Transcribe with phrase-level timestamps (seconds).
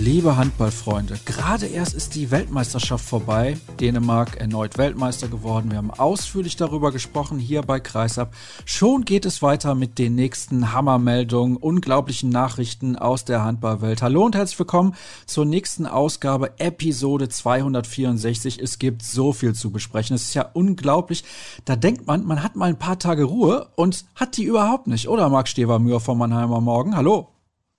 [0.00, 3.56] Liebe Handballfreunde, gerade erst ist die Weltmeisterschaft vorbei.
[3.80, 5.72] Dänemark erneut Weltmeister geworden.
[5.72, 8.32] Wir haben ausführlich darüber gesprochen hier bei Kreisab.
[8.64, 14.00] Schon geht es weiter mit den nächsten Hammermeldungen, unglaublichen Nachrichten aus der Handballwelt.
[14.00, 14.94] Hallo und herzlich willkommen
[15.26, 18.60] zur nächsten Ausgabe, Episode 264.
[18.60, 20.14] Es gibt so viel zu besprechen.
[20.14, 21.24] Es ist ja unglaublich.
[21.64, 25.08] Da denkt man, man hat mal ein paar Tage Ruhe und hat die überhaupt nicht.
[25.08, 26.94] Oder Marc Stevermühr vom Mannheimer Morgen?
[26.94, 27.32] Hallo.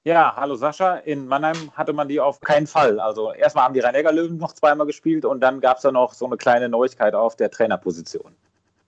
[0.09, 0.95] Ja, hallo Sascha.
[0.95, 2.99] In Mannheim hatte man die auf keinen Fall.
[2.99, 6.25] Also erstmal haben die Rhein-Neckar-Löwen noch zweimal gespielt und dann gab es da noch so
[6.25, 8.31] eine kleine Neuigkeit auf der Trainerposition.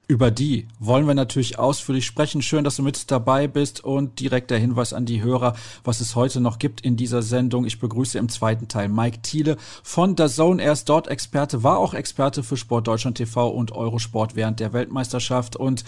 [0.08, 2.41] Über die wollen wir natürlich ausführlich sprechen.
[2.41, 6.16] Schön, dass du mit dabei bist und direkt der Hinweis an die Hörer, was es
[6.16, 7.66] heute noch gibt in dieser Sendung.
[7.66, 10.63] Ich begrüße im zweiten Teil Mike Thiele von der Zone.
[10.63, 14.73] Er ist dort Experte, war auch Experte für Sport Deutschland TV und Eurosport während der
[14.73, 15.83] Weltmeisterschaft und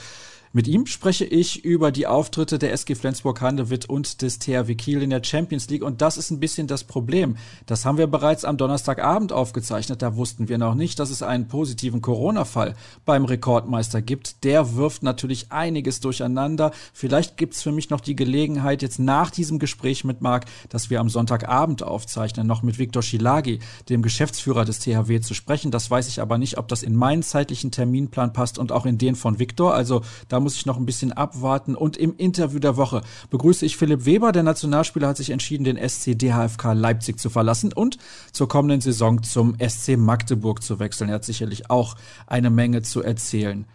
[0.56, 5.10] mit ihm spreche ich über die Auftritte der SG Flensburg-Handewitt und des THW Kiel in
[5.10, 5.82] der Champions League.
[5.82, 7.38] Und das ist ein bisschen das Problem.
[7.66, 10.04] Das haben wir bereits am Donnerstagabend aufgezeichnet.
[10.04, 14.44] Da wussten wir noch nicht, dass es einen positiven Corona-Fall beim Rekordmeister gibt.
[14.44, 16.72] Der wirft natürlich einiges durcheinander.
[16.94, 20.92] Vielleicht gibt es für mich noch die Gelegenheit, jetzt nach diesem Gespräch mit Marc, dass
[20.92, 23.58] wir am Sonntagabend aufzeichnen, noch mit Viktor Schilagi,
[23.90, 25.72] dem Geschäftsführer des THW, zu sprechen.
[25.72, 29.00] Das weiß ich aber nicht, ob das in meinen zeitlichen Terminplan passt und auch in
[29.00, 29.74] den von Viktor.
[29.74, 31.76] Also da muss ich noch ein bisschen abwarten.
[31.76, 34.32] Und im Interview der Woche begrüße ich Philipp Weber.
[34.32, 37.98] Der Nationalspieler hat sich entschieden, den SC DHFK Leipzig zu verlassen und
[38.32, 41.10] zur kommenden Saison zum SC Magdeburg zu wechseln.
[41.10, 41.96] Er hat sicherlich auch
[42.28, 43.66] eine Menge zu erzählen.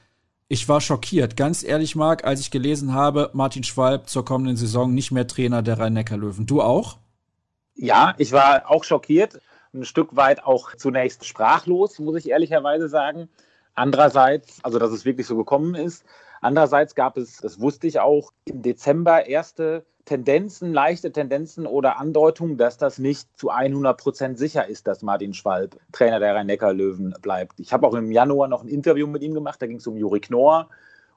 [0.51, 4.95] Ich war schockiert, ganz ehrlich, Marc, als ich gelesen habe, Martin Schwalb zur kommenden Saison
[4.95, 6.47] nicht mehr Trainer der Rhein-Neckar-Löwen.
[6.47, 6.97] Du auch?
[7.75, 9.43] Ja, ich war auch schockiert,
[9.75, 13.29] ein Stück weit auch zunächst sprachlos, muss ich ehrlicherweise sagen.
[13.75, 16.05] Andererseits, also dass es wirklich so gekommen ist,
[16.41, 22.57] Andererseits gab es, das wusste ich auch, im Dezember erste Tendenzen, leichte Tendenzen oder Andeutungen,
[22.57, 27.61] dass das nicht zu 100 Prozent sicher ist, dass Martin Schwalb Trainer der Rhein-Neckar-Löwen bleibt.
[27.61, 29.97] Ich habe auch im Januar noch ein Interview mit ihm gemacht, da ging es um
[29.97, 30.69] Juri Knorr.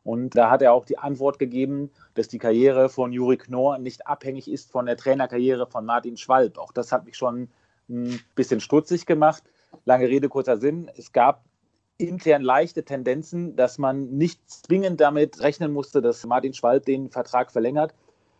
[0.03, 4.07] Und da hat er auch die Antwort gegeben, dass die Karriere von Juri Knorr nicht
[4.07, 6.57] abhängig ist von der Trainerkarriere von Martin Schwalb.
[6.57, 7.49] Auch das hat mich schon
[7.87, 9.43] ein bisschen stutzig gemacht.
[9.85, 10.89] Lange Rede, kurzer Sinn.
[10.97, 11.43] Es gab
[12.01, 17.51] intern leichte Tendenzen, dass man nicht zwingend damit rechnen musste, dass Martin Schwalb den Vertrag
[17.51, 17.93] verlängert.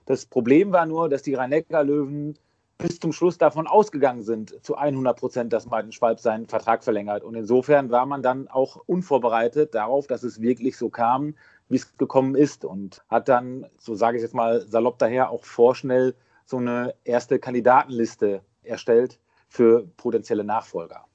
[0.06, 2.38] Das Problem war nur, dass die Rhein-Neckar-Löwen
[2.82, 7.24] bis zum Schluss davon ausgegangen sind, zu 100 Prozent, dass Martin Schwalb seinen Vertrag verlängert.
[7.24, 11.36] Und insofern war man dann auch unvorbereitet darauf, dass es wirklich so kam,
[11.70, 12.66] wie es gekommen ist.
[12.66, 17.40] Und hat dann, so sage ich jetzt mal salopp daher, auch vorschnell so eine erste
[17.40, 21.06] Kandidatenliste erstellt für potenzielle Nachfolger.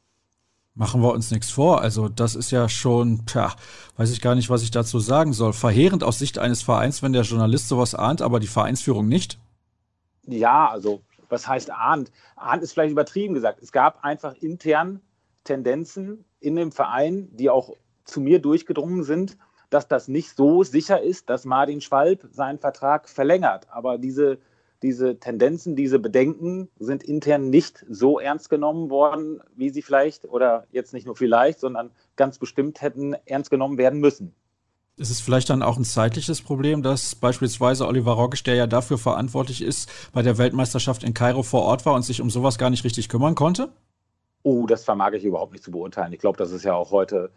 [0.79, 1.81] Machen wir uns nichts vor.
[1.81, 3.55] Also das ist ja schon, tja,
[3.97, 5.55] weiß ich gar nicht, was ich dazu sagen soll.
[5.55, 9.39] Verheerend aus Sicht eines Vereins, wenn der Journalist sowas ahnt, aber die Vereinsführung nicht.
[10.27, 11.01] Ja, also
[11.31, 12.13] was heißt ahnt?
[12.37, 13.63] Ahnt ist vielleicht übertrieben gesagt.
[13.63, 15.01] Es gab einfach intern
[15.45, 17.71] Tendenzen in dem Verein, die auch
[18.05, 19.39] zu mir durchgedrungen sind,
[19.71, 23.67] dass das nicht so sicher ist, dass Martin Schwalb seinen Vertrag verlängert.
[23.71, 24.39] Aber diese
[24.87, 30.65] diese Tendenzen, diese Bedenken sind intern nicht so ernst genommen worden, wie sie vielleicht oder
[30.71, 34.33] jetzt nicht nur vielleicht, sondern ganz bestimmt hätten ernst genommen werden müssen.
[34.97, 38.97] Ist es vielleicht dann auch ein zeitliches Problem, dass beispielsweise Oliver Rogisch, der ja dafür
[38.97, 42.71] verantwortlich ist, bei der Weltmeisterschaft in Kairo vor Ort war und sich um sowas gar
[42.71, 43.71] nicht richtig kümmern konnte?
[44.45, 46.13] Oh, das vermag ich überhaupt nicht zu beurteilen.
[46.13, 47.31] Ich glaube, dass es ja auch heute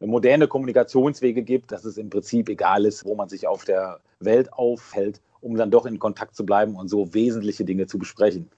[0.00, 4.52] moderne Kommunikationswege gibt, dass es im Prinzip egal ist, wo man sich auf der Welt
[4.52, 8.50] aufhält um dann doch in Kontakt zu bleiben und so wesentliche Dinge zu besprechen.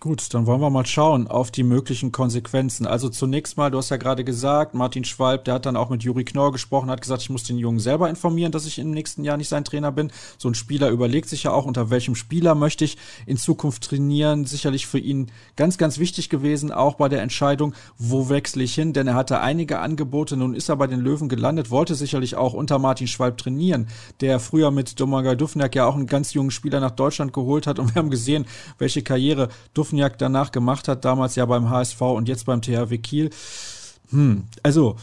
[0.00, 2.86] Gut, dann wollen wir mal schauen auf die möglichen Konsequenzen.
[2.86, 6.04] Also zunächst mal, du hast ja gerade gesagt, Martin Schwalb, der hat dann auch mit
[6.04, 9.24] Juri Knorr gesprochen, hat gesagt, ich muss den Jungen selber informieren, dass ich im nächsten
[9.24, 10.12] Jahr nicht sein Trainer bin.
[10.38, 12.96] So ein Spieler überlegt sich ja auch, unter welchem Spieler möchte ich
[13.26, 14.44] in Zukunft trainieren.
[14.44, 18.92] Sicherlich für ihn ganz, ganz wichtig gewesen, auch bei der Entscheidung, wo wechsle ich hin,
[18.92, 22.54] denn er hatte einige Angebote, nun ist er bei den Löwen gelandet, wollte sicherlich auch
[22.54, 23.88] unter Martin Schwalb trainieren,
[24.20, 27.80] der früher mit Domaga Dufniak ja auch einen ganz jungen Spieler nach Deutschland geholt hat
[27.80, 28.46] und wir haben gesehen,
[28.78, 32.98] welche Karriere Dufniak Dufniak danach gemacht hat, damals ja beim HSV und jetzt beim THW
[32.98, 33.30] Kiel.
[34.10, 34.96] Hm, also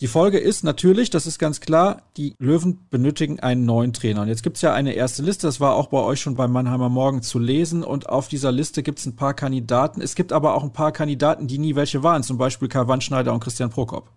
[0.00, 4.22] die Folge ist natürlich, das ist ganz klar, die Löwen benötigen einen neuen Trainer.
[4.22, 6.88] Und jetzt gibt's ja eine erste Liste, das war auch bei euch schon beim Mannheimer
[6.88, 7.82] Morgen zu lesen.
[7.82, 10.00] Und auf dieser Liste gibt's ein paar Kandidaten.
[10.00, 13.32] Es gibt aber auch ein paar Kandidaten, die nie welche waren, zum Beispiel Karl Wandschneider
[13.32, 14.08] und Christian Prokop.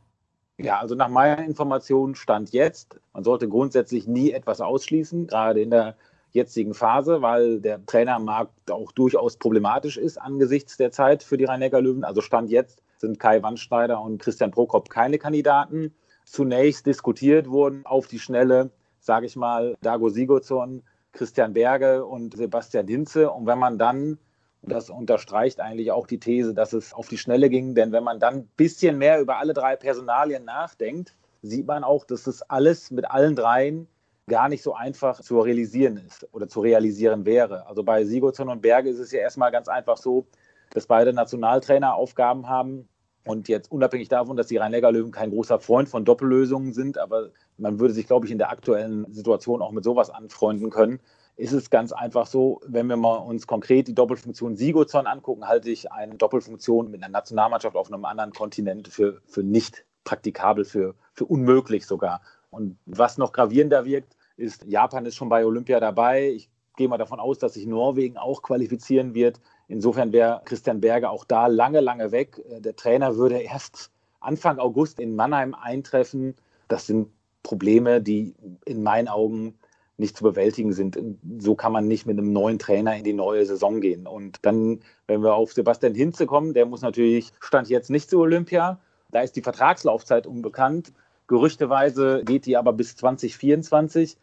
[0.59, 5.71] Ja, also nach meiner Information stand jetzt, man sollte grundsätzlich nie etwas ausschließen, gerade in
[5.71, 5.95] der
[6.31, 12.03] jetzigen Phase, weil der Trainermarkt auch durchaus problematisch ist angesichts der Zeit für die Rhein-Neckar-Löwen.
[12.03, 15.93] Also stand jetzt sind Kai Wandschneider und Christian Prokop keine Kandidaten.
[16.23, 18.69] Zunächst diskutiert wurden auf die Schnelle,
[18.99, 23.29] sage ich mal, Dago Sigurdsson, Christian Berge und Sebastian Hinze.
[23.29, 24.17] Und wenn man dann,
[24.61, 28.19] das unterstreicht eigentlich auch die These, dass es auf die Schnelle ging, denn wenn man
[28.19, 32.91] dann ein bisschen mehr über alle drei Personalien nachdenkt, sieht man auch, dass das alles
[32.91, 33.87] mit allen dreien
[34.31, 37.67] gar nicht so einfach zu realisieren ist oder zu realisieren wäre.
[37.67, 40.25] Also bei Sigurdsson und Berge ist es ja erstmal ganz einfach so,
[40.69, 42.87] dass beide Nationaltrainer Aufgaben haben.
[43.25, 47.79] Und jetzt unabhängig davon, dass die Rhein-Neckar-Löwen kein großer Freund von Doppellösungen sind, aber man
[47.79, 50.99] würde sich, glaube ich, in der aktuellen Situation auch mit sowas anfreunden können,
[51.35, 55.69] ist es ganz einfach so, wenn wir mal uns konkret die Doppelfunktion Sigurdsson angucken, halte
[55.69, 60.95] ich eine Doppelfunktion mit einer Nationalmannschaft auf einem anderen Kontinent für, für nicht praktikabel, für,
[61.13, 62.21] für unmöglich sogar.
[62.49, 66.29] Und was noch gravierender wirkt, ist, Japan ist schon bei Olympia dabei.
[66.29, 69.39] Ich gehe mal davon aus, dass sich Norwegen auch qualifizieren wird.
[69.67, 72.41] Insofern wäre Christian Berger auch da lange, lange weg.
[72.49, 76.35] Äh, der Trainer würde erst Anfang August in Mannheim eintreffen.
[76.67, 77.09] Das sind
[77.43, 78.35] Probleme, die
[78.65, 79.55] in meinen Augen
[79.97, 80.97] nicht zu bewältigen sind.
[81.39, 84.07] So kann man nicht mit einem neuen Trainer in die neue Saison gehen.
[84.07, 88.19] Und dann, wenn wir auf Sebastian Hinze kommen, der muss natürlich, stand jetzt nicht zu
[88.19, 88.79] Olympia.
[89.11, 90.93] Da ist die Vertragslaufzeit unbekannt.
[91.27, 94.17] Gerüchteweise geht die aber bis 2024.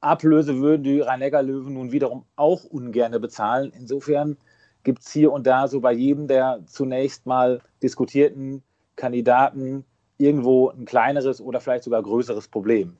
[0.00, 3.72] Ablöse würden die Rhein-Neckar-Löwen nun wiederum auch ungern bezahlen.
[3.76, 4.36] Insofern
[4.82, 8.62] gibt es hier und da so bei jedem der zunächst mal diskutierten
[8.96, 9.84] Kandidaten
[10.16, 12.96] irgendwo ein kleineres oder vielleicht sogar größeres Problem.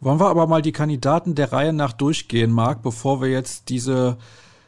[0.00, 4.18] Wollen wir aber mal die Kandidaten der Reihe nach durchgehen, Marc, bevor wir jetzt diese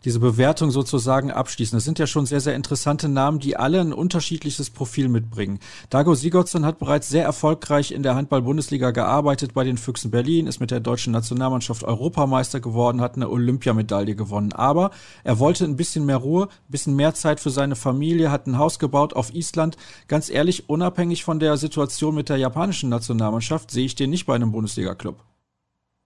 [0.06, 1.76] diese Bewertung sozusagen abschließen.
[1.76, 5.58] Das sind ja schon sehr, sehr interessante Namen, die alle ein unterschiedliches Profil mitbringen.
[5.90, 10.60] Dago Sigurdsson hat bereits sehr erfolgreich in der Handball-Bundesliga gearbeitet bei den Füchsen Berlin, ist
[10.60, 14.52] mit der deutschen Nationalmannschaft Europameister geworden, hat eine Olympiamedaille gewonnen.
[14.52, 14.92] Aber
[15.24, 18.58] er wollte ein bisschen mehr Ruhe, ein bisschen mehr Zeit für seine Familie, hat ein
[18.58, 19.76] Haus gebaut auf Island.
[20.06, 24.36] Ganz ehrlich, unabhängig von der Situation mit der japanischen Nationalmannschaft, sehe ich den nicht bei
[24.36, 25.16] einem Bundesliga-Club.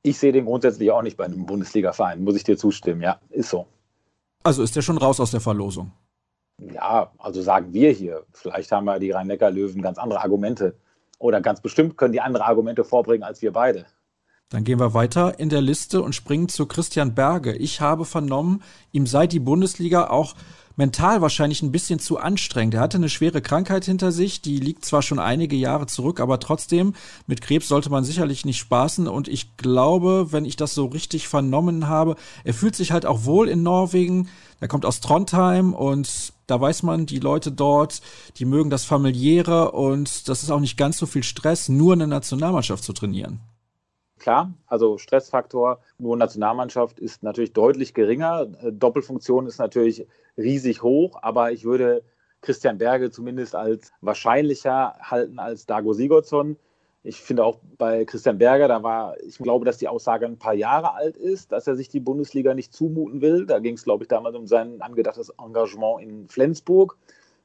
[0.03, 3.03] Ich sehe den grundsätzlich auch nicht bei einem Bundesliga-Verein, muss ich dir zustimmen.
[3.03, 3.67] Ja, ist so.
[4.43, 5.93] Also ist er schon raus aus der Verlosung?
[6.59, 8.25] Ja, also sagen wir hier.
[8.33, 10.75] Vielleicht haben wir die Rhein-Neckar-Löwen ganz andere Argumente.
[11.19, 13.87] Oder ganz bestimmt können die andere Argumente vorbringen als wir beide.
[14.51, 17.55] Dann gehen wir weiter in der Liste und springen zu Christian Berge.
[17.55, 20.35] Ich habe vernommen, ihm sei die Bundesliga auch
[20.75, 22.75] mental wahrscheinlich ein bisschen zu anstrengend.
[22.75, 26.41] Er hatte eine schwere Krankheit hinter sich, die liegt zwar schon einige Jahre zurück, aber
[26.41, 26.95] trotzdem,
[27.29, 29.07] mit Krebs sollte man sicherlich nicht spaßen.
[29.07, 33.25] Und ich glaube, wenn ich das so richtig vernommen habe, er fühlt sich halt auch
[33.25, 34.29] wohl in Norwegen.
[34.59, 38.01] Er kommt aus Trondheim und da weiß man, die Leute dort,
[38.39, 42.09] die mögen das familiäre und das ist auch nicht ganz so viel Stress, nur eine
[42.09, 43.39] Nationalmannschaft zu trainieren.
[44.21, 48.45] Klar, also Stressfaktor nur Nationalmannschaft ist natürlich deutlich geringer.
[48.47, 50.07] Doppelfunktion ist natürlich
[50.37, 52.03] riesig hoch, aber ich würde
[52.43, 56.59] Christian Berge zumindest als wahrscheinlicher halten als Dago Sigurdsson.
[57.03, 60.53] Ich finde auch bei Christian Berger, da war, ich glaube, dass die Aussage ein paar
[60.53, 63.47] Jahre alt ist, dass er sich die Bundesliga nicht zumuten will.
[63.47, 66.99] Da ging es, glaube ich, damals um sein angedachtes Engagement in Flensburg.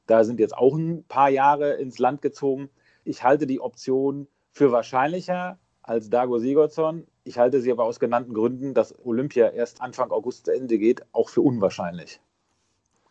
[0.06, 2.68] Da sind jetzt auch ein paar Jahre ins Land gezogen.
[3.04, 7.06] Ich halte die Option für wahrscheinlicher als Dago Sigurdsson.
[7.24, 11.02] Ich halte sie aber aus genannten Gründen, dass Olympia erst Anfang August zu Ende geht,
[11.12, 12.20] auch für unwahrscheinlich.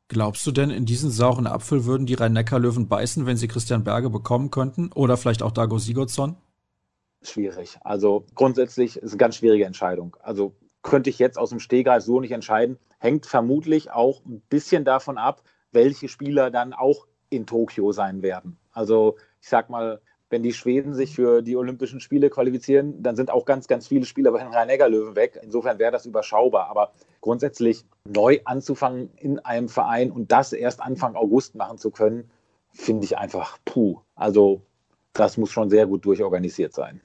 [0.08, 4.12] Glaubst du denn, in diesen sauren Apfel würden die Rhein-Neckar-Löwen beißen, wenn sie Christian Berge
[4.12, 4.92] bekommen könnten?
[4.94, 6.36] Oder vielleicht auch Dago Sigurdsson?
[7.24, 7.78] Schwierig.
[7.82, 10.16] Also grundsätzlich ist es eine ganz schwierige Entscheidung.
[10.22, 10.54] Also
[10.84, 12.78] könnte ich jetzt aus dem Stehgreif so nicht entscheiden.
[13.00, 15.42] Hängt vermutlich auch ein bisschen davon ab,
[15.72, 18.58] welche Spieler dann auch in Tokio sein werden.
[18.72, 23.30] Also ich sag mal, wenn die Schweden sich für die Olympischen Spiele qualifizieren, dann sind
[23.30, 25.40] auch ganz, ganz viele Spieler bei den Rhein-Neckar-Löwen weg.
[25.44, 26.70] Insofern wäre das überschaubar.
[26.70, 32.30] Aber grundsätzlich neu anzufangen in einem Verein und das erst Anfang August machen zu können,
[32.72, 34.00] finde ich einfach puh.
[34.16, 34.62] Also
[35.14, 37.02] das muss schon sehr gut durchorganisiert sein.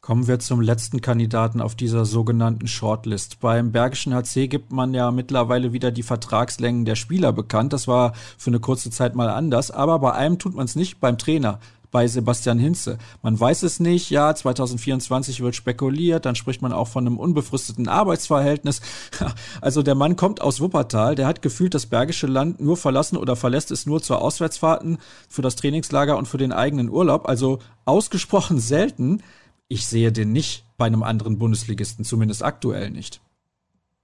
[0.00, 3.40] Kommen wir zum letzten Kandidaten auf dieser sogenannten Shortlist.
[3.40, 7.72] Beim Bergischen HC gibt man ja mittlerweile wieder die Vertragslängen der Spieler bekannt.
[7.72, 9.72] Das war für eine kurze Zeit mal anders.
[9.72, 11.58] Aber bei einem tut man es nicht, beim Trainer
[11.96, 12.98] bei Sebastian Hinze.
[13.22, 17.88] Man weiß es nicht, ja, 2024 wird spekuliert, dann spricht man auch von einem unbefristeten
[17.88, 18.82] Arbeitsverhältnis.
[19.62, 23.34] Also der Mann kommt aus Wuppertal, der hat gefühlt das Bergische Land nur verlassen oder
[23.34, 24.98] verlässt es nur zur Auswärtsfahrten,
[25.30, 27.26] für das Trainingslager und für den eigenen Urlaub.
[27.26, 29.22] Also ausgesprochen selten.
[29.66, 33.22] Ich sehe den nicht bei einem anderen Bundesligisten, zumindest aktuell nicht.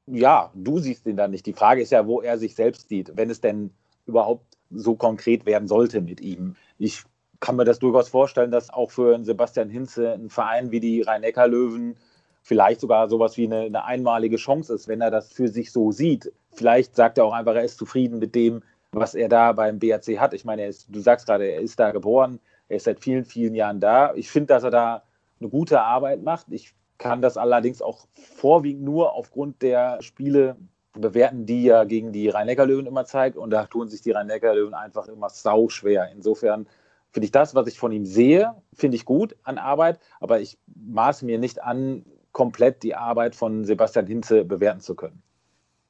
[0.06, 1.44] Ja, du siehst ihn dann nicht.
[1.44, 3.70] Die Frage ist ja, wo er sich selbst sieht, wenn es denn
[4.06, 6.56] überhaupt so konkret werden sollte mit ihm.
[6.78, 7.04] Ich
[7.42, 11.02] kann mir das durchaus vorstellen, dass auch für einen Sebastian Hinze ein Verein wie die
[11.02, 11.96] Rhein-Neckar-Löwen
[12.40, 15.90] vielleicht sogar sowas wie eine, eine, einmalige Chance ist, wenn er das für sich so
[15.90, 16.32] sieht.
[16.54, 20.20] Vielleicht sagt er auch einfach, er ist zufrieden mit dem, was er da beim BAC
[20.20, 20.34] hat.
[20.34, 23.56] Ich meine, ist, du sagst gerade, er ist da geboren, er ist seit vielen, vielen
[23.56, 24.14] Jahren da.
[24.14, 25.02] Ich finde, dass er da
[25.40, 26.46] eine gute Arbeit macht.
[26.50, 30.54] Ich kann das allerdings auch vorwiegend nur aufgrund der Spiele
[30.92, 33.36] bewerten, die er gegen die Rhein-Neckar-Löwen immer zeigt.
[33.36, 36.08] Und da tun sich die Rhein-Neckar-Löwen einfach immer sau schwer.
[36.14, 36.68] Insofern
[37.12, 40.00] finde ich das, was ich von ihm sehe, finde ich gut an Arbeit.
[40.20, 45.22] Aber ich maße mir nicht an, komplett die Arbeit von Sebastian Hinze bewerten zu können.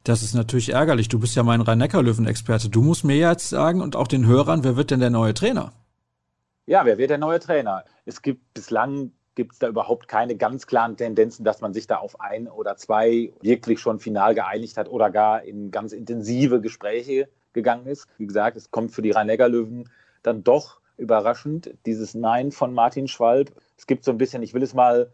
[0.05, 1.09] Das ist natürlich ärgerlich.
[1.09, 2.69] Du bist ja mein Rhein-Neckar-Löwen-Experte.
[2.69, 5.73] Du musst mir jetzt sagen und auch den Hörern, wer wird denn der neue Trainer?
[6.67, 7.85] Ja, wer wird der neue Trainer?
[8.05, 11.97] Es gibt bislang gibt es da überhaupt keine ganz klaren Tendenzen, dass man sich da
[11.97, 17.29] auf ein oder zwei wirklich schon final geeinigt hat oder gar in ganz intensive Gespräche
[17.55, 18.07] gegangen ist.
[18.19, 19.89] Wie gesagt, es kommt für die Rhein-Neckar-Löwen
[20.23, 23.53] dann doch überraschend, dieses Nein von Martin Schwalb.
[23.77, 25.13] Es gibt so ein bisschen, ich will es mal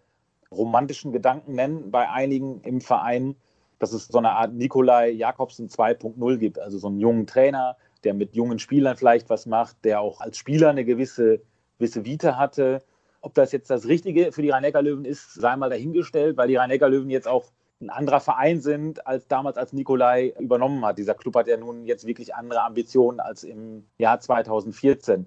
[0.51, 3.37] romantischen Gedanken nennen bei einigen im Verein,
[3.79, 8.15] dass es so eine Art Nikolai Jakobsen 2.0 gibt, also so einen jungen Trainer, der
[8.15, 11.41] mit jungen Spielern vielleicht was macht, der auch als Spieler eine gewisse,
[11.79, 12.83] gewisse Vita hatte.
[13.21, 17.11] Ob das jetzt das Richtige für die Rhein-Neckar-Löwen ist, sei mal dahingestellt, weil die Rhein-Neckar-Löwen
[17.11, 17.47] jetzt auch
[17.81, 20.99] ein anderer Verein sind als damals, als Nikolai übernommen hat.
[20.99, 25.27] Dieser Club hat ja nun jetzt wirklich andere Ambitionen als im Jahr 2014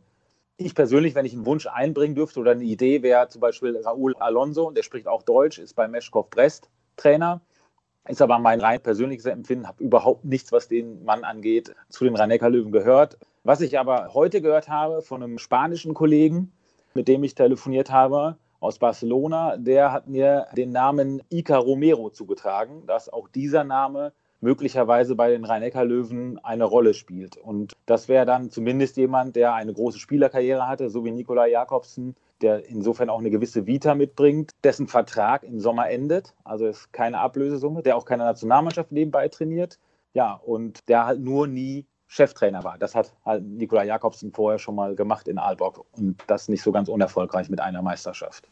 [0.65, 4.15] ich persönlich, wenn ich einen Wunsch einbringen dürfte oder eine Idee, wäre zum Beispiel Raúl
[4.18, 7.41] Alonso, der spricht auch Deutsch, ist bei Meschkow Brest Trainer,
[8.08, 12.15] ist aber mein rein persönliches Empfinden, habe überhaupt nichts, was den Mann angeht, zu den
[12.15, 13.18] rhein löwen gehört.
[13.44, 16.51] Was ich aber heute gehört habe von einem spanischen Kollegen,
[16.94, 22.86] mit dem ich telefoniert habe, aus Barcelona, der hat mir den Namen Ica Romero zugetragen,
[22.86, 27.38] dass auch dieser Name möglicherweise bei den Rhein-Neckar-Löwen eine Rolle spielt.
[27.38, 32.15] Und das wäre dann zumindest jemand, der eine große Spielerkarriere hatte, so wie Nikolai Jakobsen,
[32.41, 37.19] der insofern auch eine gewisse Vita mitbringt, dessen Vertrag im Sommer endet, also ist keine
[37.19, 39.79] Ablösesumme, der auch keine Nationalmannschaft nebenbei trainiert.
[40.13, 42.77] Ja, und der halt nur nie Cheftrainer war.
[42.77, 46.74] Das hat halt Nikolai Jakobsen vorher schon mal gemacht in Aalborg und das nicht so
[46.74, 48.50] ganz unerfolgreich mit einer Meisterschaft.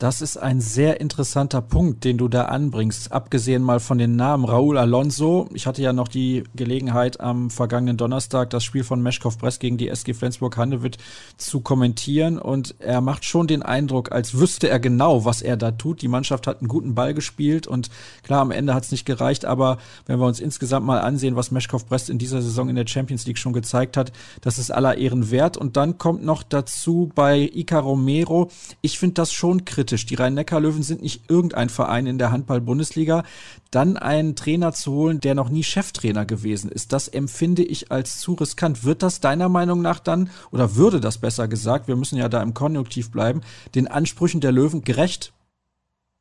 [0.00, 3.10] Das ist ein sehr interessanter Punkt, den du da anbringst.
[3.10, 5.48] Abgesehen mal von den Namen Raúl Alonso.
[5.52, 9.76] Ich hatte ja noch die Gelegenheit, am vergangenen Donnerstag das Spiel von Meschkow Brest gegen
[9.76, 10.98] die SG Flensburg-Handewitt
[11.36, 12.38] zu kommentieren.
[12.38, 16.00] Und er macht schon den Eindruck, als wüsste er genau, was er da tut.
[16.00, 17.90] Die Mannschaft hat einen guten Ball gespielt und
[18.22, 19.46] klar, am Ende hat es nicht gereicht.
[19.46, 22.86] Aber wenn wir uns insgesamt mal ansehen, was Meschkow Brest in dieser Saison in der
[22.86, 24.12] Champions League schon gezeigt hat,
[24.42, 25.56] das ist aller Ehren wert.
[25.56, 28.48] Und dann kommt noch dazu bei Ica Romero.
[28.80, 30.06] Ich finde das schon kritisch kritisch.
[30.06, 33.24] Die Rhein-Neckar-Löwen sind nicht irgendein Verein in der Handball-Bundesliga.
[33.70, 38.20] Dann einen Trainer zu holen, der noch nie Cheftrainer gewesen ist, das empfinde ich als
[38.20, 38.84] zu riskant.
[38.84, 42.42] Wird das deiner Meinung nach dann, oder würde das besser gesagt, wir müssen ja da
[42.42, 43.40] im Konjunktiv bleiben,
[43.74, 45.32] den Ansprüchen der Löwen gerecht?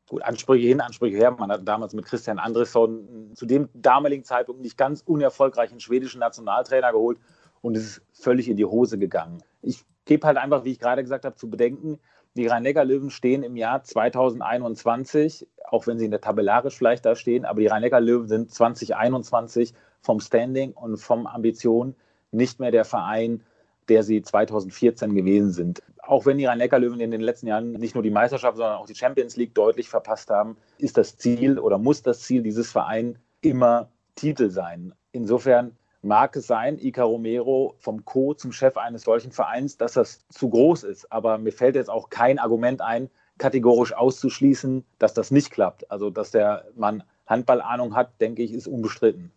[0.09, 1.31] Gut, Ansprüche hin, Ansprüche her.
[1.31, 6.93] Man hat damals mit Christian Andresson zu dem damaligen Zeitpunkt nicht ganz unerfolgreichen schwedischen Nationaltrainer
[6.93, 7.19] geholt
[7.62, 9.43] und es ist völlig in die Hose gegangen.
[9.62, 12.00] Ich gebe halt einfach, wie ich gerade gesagt habe, zu bedenken,
[12.38, 17.46] die Rhein-Neckar-Löwen stehen im Jahr 2021, auch wenn sie in der tabellarisch vielleicht da stehen,
[17.46, 21.96] aber die Rhein-Neckar-Löwen sind 2021 vom Standing und vom Ambition
[22.32, 23.44] nicht mehr der Verein,
[23.89, 25.82] der sie 2014 gewesen sind.
[26.01, 28.96] Auch wenn die Rhein-Neckar-Löwen in den letzten Jahren nicht nur die Meisterschaft, sondern auch die
[28.96, 33.89] Champions League deutlich verpasst haben, ist das Ziel oder muss das Ziel dieses Vereins immer
[34.15, 34.94] Titel sein.
[35.12, 38.34] Insofern mag es sein, Ica Romero vom Co.
[38.34, 41.12] zum Chef eines solchen Vereins, dass das zu groß ist.
[41.12, 45.89] Aber mir fällt jetzt auch kein Argument ein, kategorisch auszuschließen, dass das nicht klappt.
[45.92, 49.32] Also, dass der Mann Handballahnung hat, denke ich, ist unbestritten.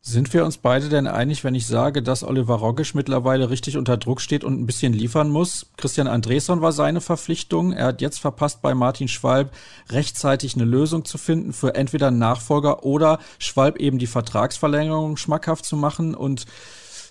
[0.00, 3.96] Sind wir uns beide denn einig, wenn ich sage, dass Oliver Rogisch mittlerweile richtig unter
[3.96, 5.66] Druck steht und ein bisschen liefern muss?
[5.76, 7.72] Christian Andresson war seine Verpflichtung.
[7.72, 9.50] Er hat jetzt verpasst, bei Martin Schwalb
[9.90, 15.64] rechtzeitig eine Lösung zu finden für entweder einen Nachfolger oder Schwalb eben die Vertragsverlängerung schmackhaft
[15.64, 16.14] zu machen.
[16.14, 16.46] Und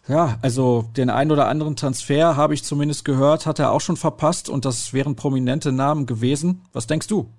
[0.08, 3.98] ja, also den einen oder anderen Transfer, habe ich zumindest gehört, hat er auch schon
[3.98, 6.62] verpasst und das wären prominente Namen gewesen.
[6.72, 7.30] Was denkst du?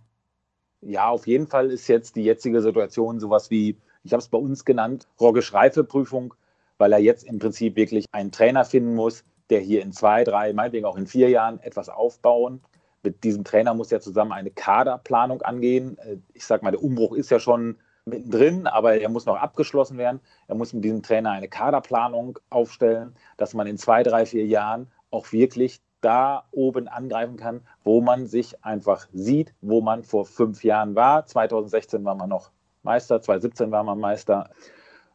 [0.82, 3.76] Ja, auf jeden Fall ist jetzt die jetzige Situation sowas wie
[4.06, 6.34] ich habe es bei uns genannt, Roggisch Reifeprüfung,
[6.78, 10.52] weil er jetzt im Prinzip wirklich einen Trainer finden muss, der hier in zwei, drei,
[10.52, 12.62] meinetwegen auch in vier Jahren etwas aufbauen.
[13.02, 15.98] Mit diesem Trainer muss er zusammen eine Kaderplanung angehen.
[15.98, 19.98] Äh, ich sage mal, der Umbruch ist ja schon mittendrin, aber er muss noch abgeschlossen
[19.98, 20.20] werden.
[20.48, 24.88] Er muss mit diesem Trainer eine Kaderplanung aufstellen, dass man in zwei, drei, vier Jahren
[25.10, 30.62] auch wirklich da oben angreifen kann, wo man sich einfach sieht, wo man vor fünf
[30.62, 31.26] Jahren war.
[31.26, 32.50] 2016 war man noch
[32.86, 34.48] Meister, 2017 war man Meister.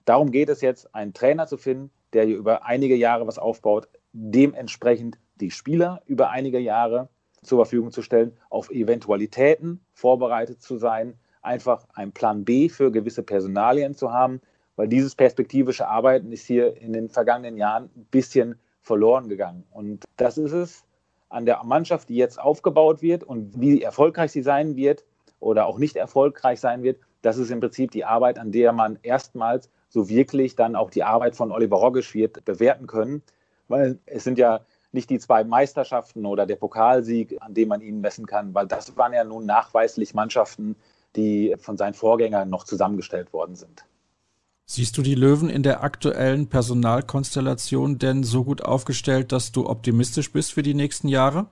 [0.05, 3.87] Darum geht es jetzt, einen Trainer zu finden, der hier über einige Jahre was aufbaut.
[4.13, 7.07] dementsprechend die Spieler über einige Jahre
[7.43, 13.23] zur Verfügung zu stellen, auf Eventualitäten vorbereitet zu sein, einfach einen Plan B für gewisse
[13.23, 14.41] Personalien zu haben,
[14.75, 19.63] weil dieses perspektivische Arbeiten ist hier in den vergangenen Jahren ein bisschen verloren gegangen.
[19.71, 20.83] Und das ist es
[21.29, 25.05] an der Mannschaft, die jetzt aufgebaut wird und wie erfolgreich sie sein wird
[25.41, 27.01] oder auch nicht erfolgreich sein wird.
[27.21, 31.03] Das ist im Prinzip die Arbeit, an der man erstmals so wirklich dann auch die
[31.03, 33.21] Arbeit von Oliver Rogisch wird bewerten können,
[33.67, 34.61] weil es sind ja
[34.93, 38.95] nicht die zwei Meisterschaften oder der Pokalsieg, an dem man ihn messen kann, weil das
[38.97, 40.75] waren ja nun nachweislich Mannschaften,
[41.15, 43.85] die von seinen Vorgängern noch zusammengestellt worden sind.
[44.65, 50.31] Siehst du die Löwen in der aktuellen Personalkonstellation denn so gut aufgestellt, dass du optimistisch
[50.31, 51.47] bist für die nächsten Jahre?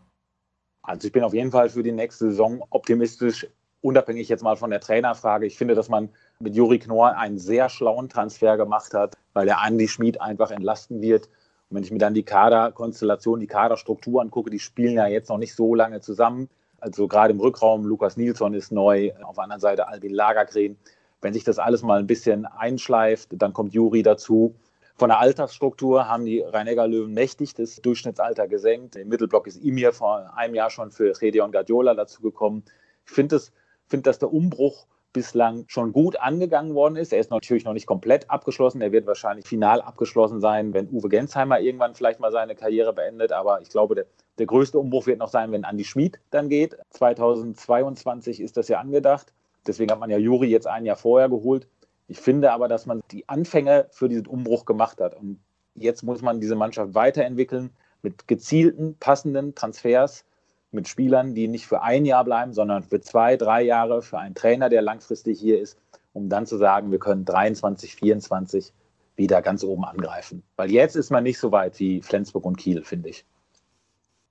[0.81, 3.45] Also ich bin auf jeden Fall für die nächste Saison optimistisch,
[3.81, 5.45] unabhängig jetzt mal von der Trainerfrage.
[5.45, 6.09] Ich finde, dass man
[6.39, 11.01] mit Juri Knorr einen sehr schlauen Transfer gemacht hat, weil der Andi Schmid einfach entlasten
[11.01, 11.27] wird.
[11.69, 15.37] Und wenn ich mir dann die Kaderkonstellation, die Kaderstruktur angucke, die spielen ja jetzt noch
[15.37, 16.49] nicht so lange zusammen.
[16.79, 20.77] Also gerade im Rückraum, Lukas Nilsson ist neu, auf der anderen Seite Albin Lagergren.
[21.21, 24.55] Wenn sich das alles mal ein bisschen einschleift, dann kommt Juri dazu.
[24.95, 28.95] Von der Altersstruktur haben die Rhein-Neckar-Löwen mächtig das Durchschnittsalter gesenkt.
[28.95, 32.63] Im Mittelblock ist Imir vor einem Jahr schon für Gedeon Guardiola dazugekommen.
[33.05, 33.53] Ich finde, das,
[33.89, 37.11] find, dass der Umbruch bislang schon gut angegangen worden ist.
[37.11, 38.81] Er ist natürlich noch nicht komplett abgeschlossen.
[38.81, 43.31] Er wird wahrscheinlich final abgeschlossen sein, wenn Uwe Gensheimer irgendwann vielleicht mal seine Karriere beendet.
[43.31, 44.05] Aber ich glaube, der,
[44.37, 46.77] der größte Umbruch wird noch sein, wenn Andi Schmid dann geht.
[46.91, 49.33] 2022 ist das ja angedacht.
[49.65, 51.67] Deswegen hat man ja Juri jetzt ein Jahr vorher geholt.
[52.07, 55.15] Ich finde aber, dass man die Anfänge für diesen Umbruch gemacht hat.
[55.15, 55.39] Und
[55.75, 60.23] jetzt muss man diese Mannschaft weiterentwickeln mit gezielten, passenden Transfers
[60.71, 64.35] mit Spielern, die nicht für ein Jahr bleiben, sondern für zwei, drei Jahre, für einen
[64.35, 65.77] Trainer, der langfristig hier ist,
[66.13, 68.73] um dann zu sagen, wir können 23, 24
[69.15, 70.43] wieder ganz oben angreifen.
[70.55, 73.25] Weil jetzt ist man nicht so weit wie Flensburg und Kiel, finde ich.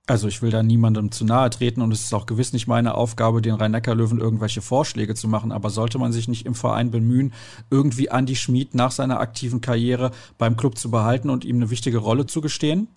[0.07, 2.95] Also ich will da niemandem zu nahe treten und es ist auch gewiss nicht meine
[2.95, 7.31] Aufgabe, den Rhein-Neckar-Löwen irgendwelche Vorschläge zu machen, aber sollte man sich nicht im Verein bemühen,
[7.69, 11.99] irgendwie Andi Schmid nach seiner aktiven Karriere beim Club zu behalten und ihm eine wichtige
[11.99, 12.87] Rolle zu gestehen?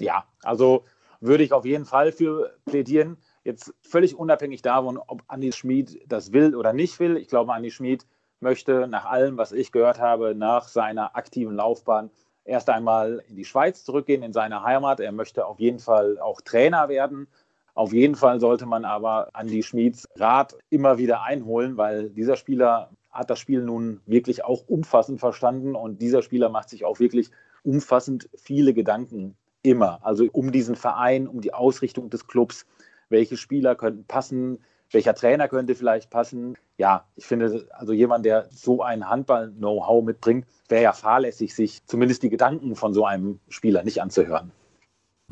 [0.00, 0.82] Ja, also
[1.22, 3.16] würde ich auf jeden Fall für plädieren.
[3.44, 7.16] Jetzt völlig unabhängig davon, ob Andi Schmid das will oder nicht will.
[7.16, 8.06] Ich glaube, Andi Schmid
[8.40, 12.10] möchte nach allem, was ich gehört habe, nach seiner aktiven Laufbahn
[12.44, 14.98] erst einmal in die Schweiz zurückgehen, in seine Heimat.
[14.98, 17.28] Er möchte auf jeden Fall auch Trainer werden.
[17.74, 22.90] Auf jeden Fall sollte man aber Andi Schmieds Rat immer wieder einholen, weil dieser Spieler
[23.12, 27.30] hat das Spiel nun wirklich auch umfassend verstanden und dieser Spieler macht sich auch wirklich
[27.62, 30.00] umfassend viele Gedanken immer.
[30.02, 32.66] Also um diesen Verein, um die Ausrichtung des Clubs,
[33.08, 34.58] welche Spieler könnten passen,
[34.90, 36.56] welcher Trainer könnte vielleicht passen.
[36.76, 42.22] Ja, ich finde, also jemand, der so ein Handball-Know-how mitbringt, wäre ja fahrlässig, sich zumindest
[42.22, 44.52] die Gedanken von so einem Spieler nicht anzuhören.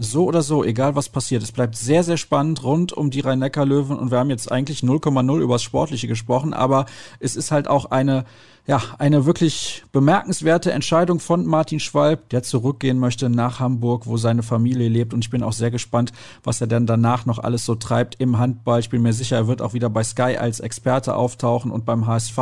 [0.02, 3.98] So oder so, egal was passiert, es bleibt sehr, sehr spannend rund um die Rhein-Neckar-Löwen
[3.98, 6.86] und wir haben jetzt eigentlich 0,0 über das Sportliche gesprochen, aber
[7.18, 8.24] es ist halt auch eine
[8.66, 14.42] ja, eine wirklich bemerkenswerte Entscheidung von Martin Schwalb, der zurückgehen möchte nach Hamburg, wo seine
[14.42, 15.14] Familie lebt.
[15.14, 16.12] Und ich bin auch sehr gespannt,
[16.44, 18.78] was er denn danach noch alles so treibt im Handball.
[18.78, 22.06] Ich bin mir sicher, er wird auch wieder bei Sky als Experte auftauchen und beim
[22.06, 22.38] HSV.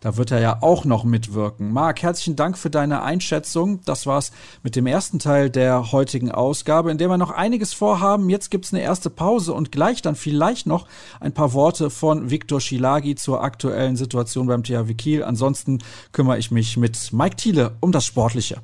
[0.00, 1.72] Da wird er ja auch noch mitwirken.
[1.72, 3.80] Marc, herzlichen Dank für deine Einschätzung.
[3.86, 4.30] Das war's
[4.62, 8.30] mit dem ersten Teil der heutigen Ausgabe, in dem wir noch einiges vorhaben.
[8.30, 10.86] Jetzt gibt's eine erste Pause und gleich dann vielleicht noch
[11.20, 15.22] ein paar Worte von Viktor Schilagi zur aktuellen Situation beim THW Kiel.
[15.24, 15.78] Ansonsten ansonsten
[16.12, 18.60] kümmere ich mich mit Mike Thiele um das Sportliche.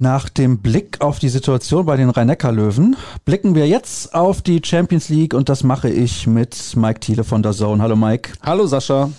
[0.00, 5.08] Nach dem Blick auf die Situation bei den Rhein-Neckar-Löwen blicken wir jetzt auf die Champions
[5.08, 7.82] League und das mache ich mit Mike Thiele von der Zone.
[7.82, 8.34] Hallo Mike.
[8.42, 9.10] Hallo Sascha.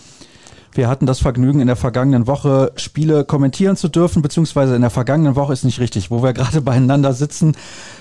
[0.80, 4.90] Wir hatten das Vergnügen, in der vergangenen Woche Spiele kommentieren zu dürfen, beziehungsweise in der
[4.90, 7.58] vergangenen Woche ist nicht richtig, wo wir gerade beieinander sitzen.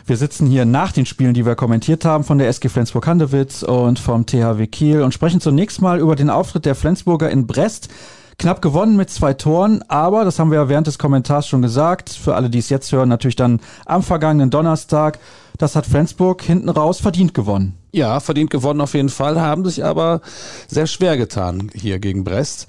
[0.06, 3.98] Wir sitzen hier nach den Spielen, die wir kommentiert haben, von der SG Flensburg-Handewitt und
[3.98, 7.88] vom THW Kiel und sprechen zunächst mal über den Auftritt der Flensburger in Brest.
[8.38, 12.10] Knapp gewonnen mit zwei Toren, aber das haben wir ja während des Kommentars schon gesagt.
[12.10, 15.18] Für alle, die es jetzt hören, natürlich dann am vergangenen Donnerstag.
[15.58, 17.77] Das hat Flensburg hinten raus verdient gewonnen.
[17.90, 20.20] Ja, verdient gewonnen auf jeden Fall, haben sich aber
[20.68, 22.66] sehr schwer getan hier gegen Brest.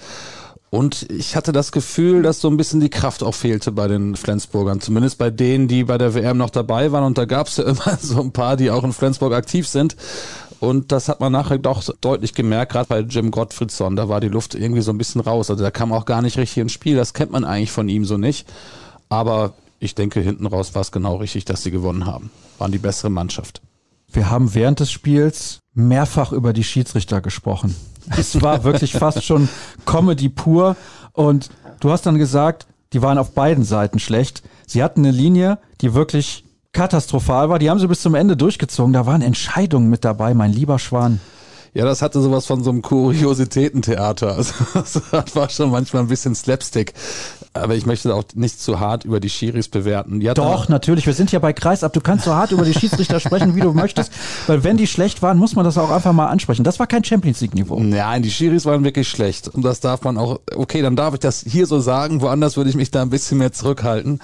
[0.72, 4.16] Und ich hatte das Gefühl, dass so ein bisschen die Kraft auch fehlte bei den
[4.16, 4.82] Flensburgern.
[4.82, 7.04] Zumindest bei denen, die bei der WM noch dabei waren.
[7.04, 9.96] Und da gab es ja immer so ein paar, die auch in Flensburg aktiv sind.
[10.60, 14.28] Und das hat man nachher doch deutlich gemerkt, gerade bei Jim Gottfriedsson, da war die
[14.28, 15.50] Luft irgendwie so ein bisschen raus.
[15.50, 16.98] Also da kam auch gar nicht richtig ins Spiel.
[16.98, 18.48] Das kennt man eigentlich von ihm so nicht.
[19.08, 22.30] Aber ich denke, hinten raus war es genau richtig, dass sie gewonnen haben.
[22.58, 23.62] Waren die bessere Mannschaft.
[24.12, 27.76] Wir haben während des Spiels mehrfach über die Schiedsrichter gesprochen.
[28.17, 29.50] Es war wirklich fast schon
[29.86, 30.76] Comedy pur.
[31.13, 34.43] Und du hast dann gesagt, die waren auf beiden Seiten schlecht.
[34.65, 37.60] Sie hatten eine Linie, die wirklich katastrophal war.
[37.60, 38.93] Die haben sie bis zum Ende durchgezogen.
[38.93, 41.19] Da waren Entscheidungen mit dabei, mein lieber Schwan.
[41.74, 44.38] Ja, das hatte sowas von so einem Kuriositätentheater.
[44.74, 46.93] Also, das war schon manchmal ein bisschen Slapstick.
[47.60, 50.19] Aber ich möchte auch nicht zu hart über die Schiris bewerten.
[50.34, 51.06] Doch, natürlich.
[51.06, 51.93] Wir sind ja bei Kreisab.
[51.93, 54.12] Du kannst so hart über die Schiedsrichter sprechen, wie du möchtest.
[54.48, 56.63] Weil wenn die schlecht waren, muss man das auch einfach mal ansprechen.
[56.63, 57.80] Das war kein Champions League Niveau.
[57.80, 59.48] Nein, die Schiris waren wirklich schlecht.
[59.48, 62.22] Und das darf man auch, okay, dann darf ich das hier so sagen.
[62.22, 64.19] Woanders würde ich mich da ein bisschen mehr zurückhalten.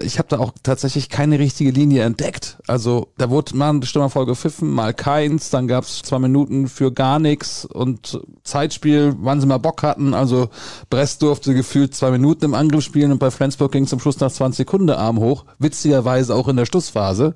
[0.00, 2.58] Ich habe da auch tatsächlich keine richtige Linie entdeckt.
[2.66, 5.50] Also da wurde mal eine Stimmerfolge gepfiffen, mal keins.
[5.50, 10.14] Dann gab es zwei Minuten für gar nichts und Zeitspiel, wann sie mal Bock hatten.
[10.14, 10.48] Also
[10.90, 14.30] Brest durfte gefühlt zwei Minuten im Angriff spielen und bei Flensburg ging zum Schluss nach
[14.30, 15.44] 20 Sekunden Arm hoch.
[15.58, 17.34] Witzigerweise auch in der Schlussphase.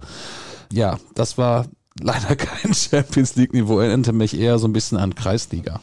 [0.72, 1.66] Ja, das war
[2.00, 3.78] leider kein Champions League Niveau.
[3.78, 5.80] Erinnerte mich eher so ein bisschen an Kreisliga.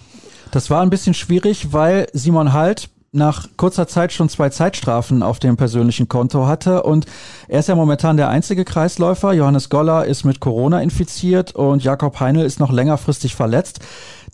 [0.51, 5.39] Das war ein bisschen schwierig, weil Simon Halt nach kurzer Zeit schon zwei Zeitstrafen auf
[5.39, 6.83] dem persönlichen Konto hatte.
[6.83, 7.05] Und
[7.47, 9.33] er ist ja momentan der einzige Kreisläufer.
[9.33, 13.79] Johannes Goller ist mit Corona infiziert und Jakob Heinl ist noch längerfristig verletzt.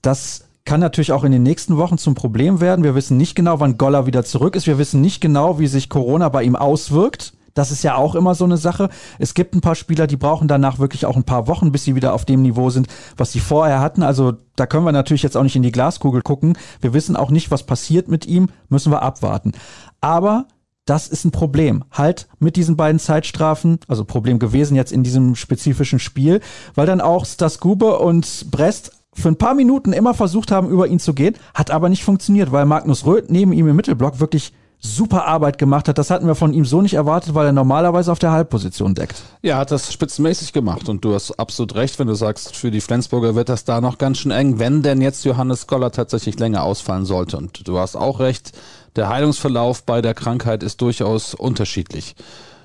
[0.01, 2.83] Das kann natürlich auch in den nächsten Wochen zum Problem werden.
[2.83, 4.67] Wir wissen nicht genau, wann Goller wieder zurück ist.
[4.67, 7.33] Wir wissen nicht genau, wie sich Corona bei ihm auswirkt.
[7.53, 8.89] Das ist ja auch immer so eine Sache.
[9.17, 11.95] Es gibt ein paar Spieler, die brauchen danach wirklich auch ein paar Wochen, bis sie
[11.95, 14.03] wieder auf dem Niveau sind, was sie vorher hatten.
[14.03, 16.57] Also da können wir natürlich jetzt auch nicht in die Glaskugel gucken.
[16.81, 19.53] Wir wissen auch nicht, was passiert mit ihm, müssen wir abwarten.
[20.01, 20.47] Aber
[20.85, 21.85] das ist ein Problem.
[21.91, 26.41] Halt mit diesen beiden Zeitstrafen, also Problem gewesen jetzt in diesem spezifischen Spiel,
[26.75, 30.99] weil dann auch Staskube und Brest für ein paar Minuten immer versucht haben, über ihn
[30.99, 35.25] zu gehen, hat aber nicht funktioniert, weil Magnus Röth neben ihm im Mittelblock wirklich super
[35.25, 35.97] Arbeit gemacht hat.
[35.97, 39.23] Das hatten wir von ihm so nicht erwartet, weil er normalerweise auf der Halbposition deckt.
[39.41, 42.81] Ja, hat das spitzenmäßig gemacht und du hast absolut recht, wenn du sagst, für die
[42.81, 46.63] Flensburger wird das da noch ganz schön eng, wenn denn jetzt Johannes Goller tatsächlich länger
[46.63, 47.37] ausfallen sollte.
[47.37, 48.51] Und du hast auch recht,
[48.95, 52.15] der Heilungsverlauf bei der Krankheit ist durchaus unterschiedlich.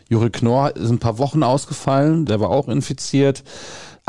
[0.09, 3.45] Juri Knorr ist ein paar Wochen ausgefallen, der war auch infiziert,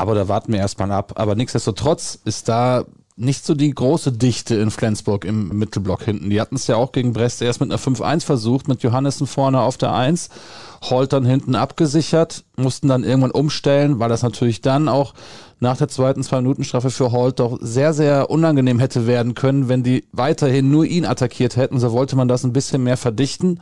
[0.02, 1.14] aber da warten wir erstmal ab.
[1.16, 2.86] Aber nichtsdestotrotz ist da
[3.16, 6.32] nicht so die große Dichte in Flensburg im Mittelblock hinten.
[6.32, 9.62] Die hatten es ja auch gegen Brest erst mit einer 5-1 versucht, mit Johannessen vorne
[9.62, 10.30] auf der 1,
[10.90, 15.14] Holt dann hinten abgesichert, mussten dann irgendwann umstellen, weil das natürlich dann auch
[15.60, 20.06] nach der zweiten Zwei-Minuten-Strafe für Holt doch sehr, sehr unangenehm hätte werden können, wenn die
[20.12, 21.80] weiterhin nur ihn attackiert hätten.
[21.80, 23.60] So wollte man das ein bisschen mehr verdichten.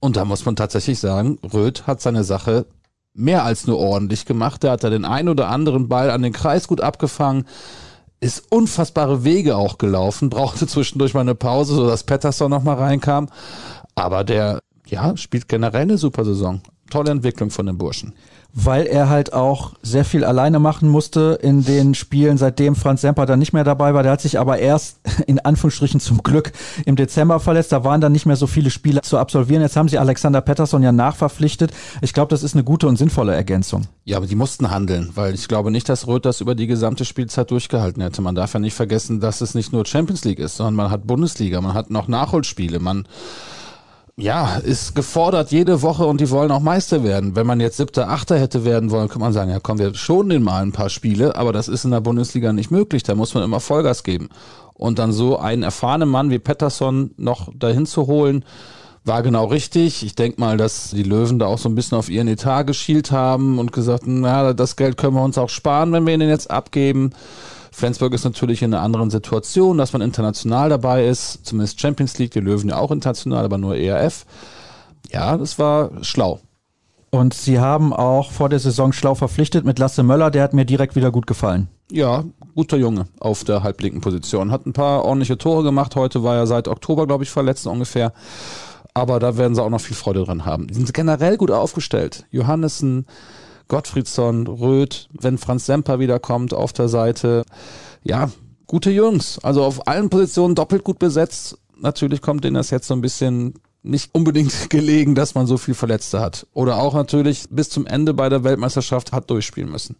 [0.00, 2.64] Und da muss man tatsächlich sagen, Röth hat seine Sache
[3.18, 4.62] mehr als nur ordentlich gemacht.
[4.62, 7.44] Der hat da den ein oder anderen Ball an den Kreis gut abgefangen
[8.20, 13.28] ist unfassbare Wege auch gelaufen, brauchte zwischendurch mal eine Pause, sodass Patterson nochmal reinkam.
[13.94, 16.60] Aber der, ja, spielt generell eine super Saison.
[16.90, 18.14] Tolle Entwicklung von dem Burschen
[18.52, 23.26] weil er halt auch sehr viel alleine machen musste in den Spielen, seitdem Franz Semper
[23.26, 24.02] dann nicht mehr dabei war.
[24.02, 26.52] Der hat sich aber erst in Anführungsstrichen zum Glück
[26.86, 27.72] im Dezember verletzt.
[27.72, 29.62] Da waren dann nicht mehr so viele Spiele zu absolvieren.
[29.62, 31.72] Jetzt haben sie Alexander Pettersson ja nachverpflichtet.
[32.00, 33.82] Ich glaube, das ist eine gute und sinnvolle Ergänzung.
[34.04, 37.04] Ja, aber die mussten handeln, weil ich glaube nicht, dass Röth das über die gesamte
[37.04, 38.22] Spielzeit durchgehalten hätte.
[38.22, 41.06] Man darf ja nicht vergessen, dass es nicht nur Champions League ist, sondern man hat
[41.06, 43.06] Bundesliga, man hat noch Nachholspiele, man
[44.18, 47.36] ja, ist gefordert jede Woche und die wollen auch Meister werden.
[47.36, 50.30] Wenn man jetzt siebter, achter hätte werden wollen, könnte man sagen, ja komm, wir schonen
[50.30, 53.04] den mal ein paar Spiele, aber das ist in der Bundesliga nicht möglich.
[53.04, 54.28] Da muss man immer Vollgas geben.
[54.74, 58.44] Und dann so einen erfahrenen Mann wie Pettersson noch dahin zu holen,
[59.04, 60.04] war genau richtig.
[60.04, 63.12] Ich denke mal, dass die Löwen da auch so ein bisschen auf ihren Etat geschielt
[63.12, 66.50] haben und gesagt, na, das Geld können wir uns auch sparen, wenn wir ihn jetzt
[66.50, 67.10] abgeben.
[67.78, 72.32] Flensburg ist natürlich in einer anderen Situation, dass man international dabei ist, zumindest Champions League,
[72.32, 74.26] die Löwen ja auch international, aber nur ERF.
[75.12, 76.40] Ja, das war schlau.
[77.10, 80.64] Und sie haben auch vor der Saison schlau verpflichtet mit Lasse Möller, der hat mir
[80.64, 81.68] direkt wieder gut gefallen.
[81.90, 82.24] Ja,
[82.56, 84.50] guter Junge auf der halblinken Position.
[84.50, 85.94] Hat ein paar ordentliche Tore gemacht.
[85.94, 88.12] Heute war er seit Oktober, glaube ich, verletzt ungefähr.
[88.92, 90.66] Aber da werden sie auch noch viel Freude dran haben.
[90.66, 92.26] Die sind generell gut aufgestellt.
[92.30, 93.06] Johannessen,
[93.68, 97.44] Gottfriedsson, Röth, wenn Franz Semper wiederkommt auf der Seite.
[98.02, 98.30] Ja,
[98.66, 99.38] gute Jungs.
[99.42, 101.58] Also auf allen Positionen doppelt gut besetzt.
[101.76, 105.74] Natürlich kommt denen das jetzt so ein bisschen nicht unbedingt gelegen, dass man so viel
[105.74, 106.46] Verletzte hat.
[106.54, 109.96] Oder auch natürlich bis zum Ende bei der Weltmeisterschaft hat durchspielen müssen.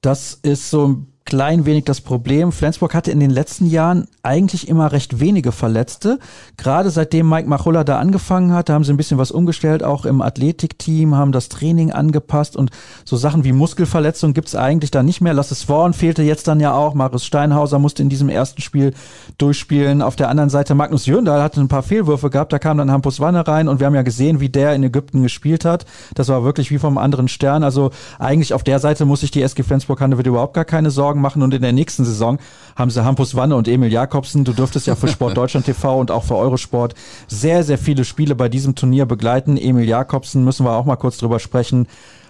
[0.00, 2.52] Das ist so klein wenig das Problem.
[2.52, 6.18] Flensburg hatte in den letzten Jahren eigentlich immer recht wenige Verletzte.
[6.58, 10.04] Gerade seitdem Mike Machulla da angefangen hat, da haben sie ein bisschen was umgestellt, auch
[10.04, 12.70] im Athletikteam, haben das Training angepasst und
[13.04, 15.32] so Sachen wie Muskelverletzungen gibt's eigentlich da nicht mehr.
[15.32, 16.94] Lasses Vorn fehlte jetzt dann ja auch.
[16.94, 18.92] Marius Steinhauser musste in diesem ersten Spiel
[19.38, 20.02] durchspielen.
[20.02, 22.52] Auf der anderen Seite Magnus Jöndal hatte ein paar Fehlwürfe gehabt.
[22.52, 25.22] Da kam dann Hampus Wanne rein und wir haben ja gesehen, wie der in Ägypten
[25.22, 25.86] gespielt hat.
[26.14, 27.64] Das war wirklich wie vom anderen Stern.
[27.64, 31.42] Also eigentlich auf der Seite muss sich die SG Flensburg-Handewitt überhaupt gar keine Sorgen machen.
[31.42, 32.38] Und in der nächsten Saison
[32.76, 34.44] haben sie Hampus Wanne und Emil Jakobsen.
[34.44, 36.94] Du dürftest ja für Sport Deutschland TV und auch für Eurosport
[37.28, 39.56] sehr, sehr viele Spiele bei diesem Turnier begleiten.
[39.56, 41.86] Emil Jakobsen müssen wir auch mal kurz drüber sprechen.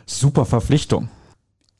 [0.06, 1.08] Super Verpflichtung.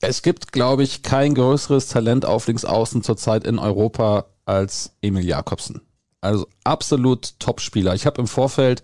[0.01, 5.81] Es gibt, glaube ich, kein größeres Talent auf Linksaußen zurzeit in Europa als Emil Jakobsen.
[6.21, 7.95] Also absolut Topspieler.
[7.95, 8.83] Ich habe im Vorfeld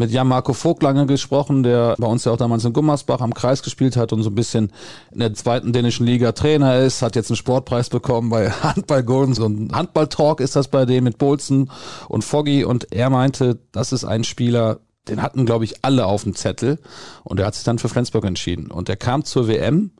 [0.00, 3.62] mit Jan-Marco Vogt lange gesprochen, der bei uns ja auch damals in Gummersbach am Kreis
[3.62, 4.72] gespielt hat und so ein bisschen
[5.12, 9.34] in der zweiten dänischen Liga Trainer ist, hat jetzt einen Sportpreis bekommen bei Handball Golden,
[9.34, 11.70] so ein Handball-Talk ist das bei dem mit Bolzen
[12.08, 16.22] und Foggy und er meinte, das ist ein Spieler, den hatten glaube ich alle auf
[16.22, 16.78] dem Zettel
[17.22, 19.90] und er hat sich dann für Flensburg entschieden und er kam zur WM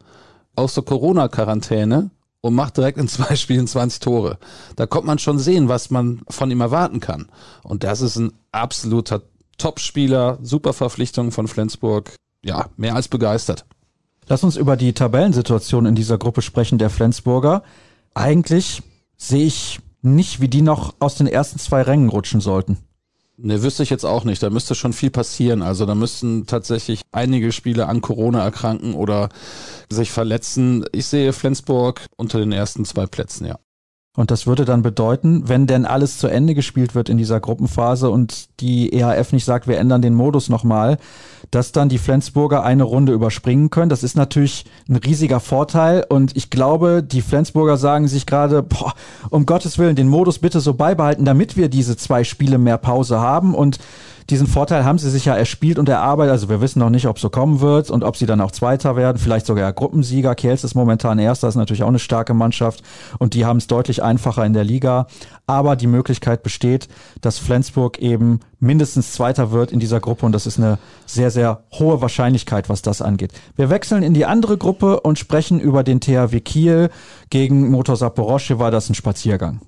[0.56, 2.10] aus der Corona-Quarantäne
[2.40, 4.38] und macht direkt in zwei Spielen 20 Tore.
[4.76, 7.28] Da kommt man schon sehen, was man von ihm erwarten kann.
[7.62, 9.20] Und das ist ein absoluter
[9.60, 12.14] Top-Spieler, super Verpflichtung von Flensburg.
[12.42, 13.66] Ja, mehr als begeistert.
[14.26, 17.62] Lass uns über die Tabellensituation in dieser Gruppe sprechen, der Flensburger.
[18.14, 18.82] Eigentlich
[19.16, 22.78] sehe ich nicht, wie die noch aus den ersten zwei Rängen rutschen sollten.
[23.36, 24.42] Ne, wüsste ich jetzt auch nicht.
[24.42, 25.62] Da müsste schon viel passieren.
[25.62, 29.30] Also da müssten tatsächlich einige Spiele an Corona erkranken oder
[29.88, 30.84] sich verletzen.
[30.92, 33.58] Ich sehe Flensburg unter den ersten zwei Plätzen, ja.
[34.16, 38.10] Und das würde dann bedeuten, wenn denn alles zu Ende gespielt wird in dieser Gruppenphase
[38.10, 40.98] und die EHF nicht sagt, wir ändern den Modus nochmal,
[41.52, 43.88] dass dann die Flensburger eine Runde überspringen können.
[43.88, 48.94] Das ist natürlich ein riesiger Vorteil und ich glaube, die Flensburger sagen sich gerade, boah,
[49.30, 53.20] um Gottes Willen, den Modus bitte so beibehalten, damit wir diese zwei Spiele mehr Pause
[53.20, 53.78] haben und
[54.30, 56.32] diesen Vorteil haben sie sich ja erspielt und erarbeitet.
[56.32, 58.96] Also wir wissen noch nicht, ob so kommen wird und ob sie dann auch Zweiter
[58.96, 60.34] werden, vielleicht sogar Gruppensieger.
[60.34, 62.82] Kels ist momentan Erster, ist natürlich auch eine starke Mannschaft
[63.18, 65.06] und die haben es deutlich einfacher in der Liga.
[65.46, 66.88] Aber die Möglichkeit besteht,
[67.20, 71.64] dass Flensburg eben mindestens Zweiter wird in dieser Gruppe und das ist eine sehr, sehr
[71.72, 73.32] hohe Wahrscheinlichkeit, was das angeht.
[73.56, 76.90] Wir wechseln in die andere Gruppe und sprechen über den THW Kiel.
[77.30, 79.60] Gegen Motor Saporosche war das ein Spaziergang.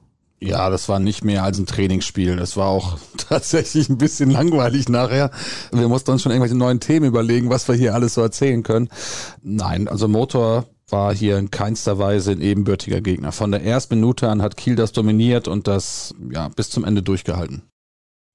[0.45, 2.37] Ja, das war nicht mehr als ein Trainingsspiel.
[2.37, 5.31] Das war auch tatsächlich ein bisschen langweilig nachher.
[5.71, 8.89] Wir mussten uns schon irgendwelche neuen Themen überlegen, was wir hier alles so erzählen können.
[9.43, 13.31] Nein, also Motor war hier in keinster Weise ein ebenbürtiger Gegner.
[13.31, 17.03] Von der ersten Minute an hat Kiel das dominiert und das ja bis zum Ende
[17.03, 17.63] durchgehalten.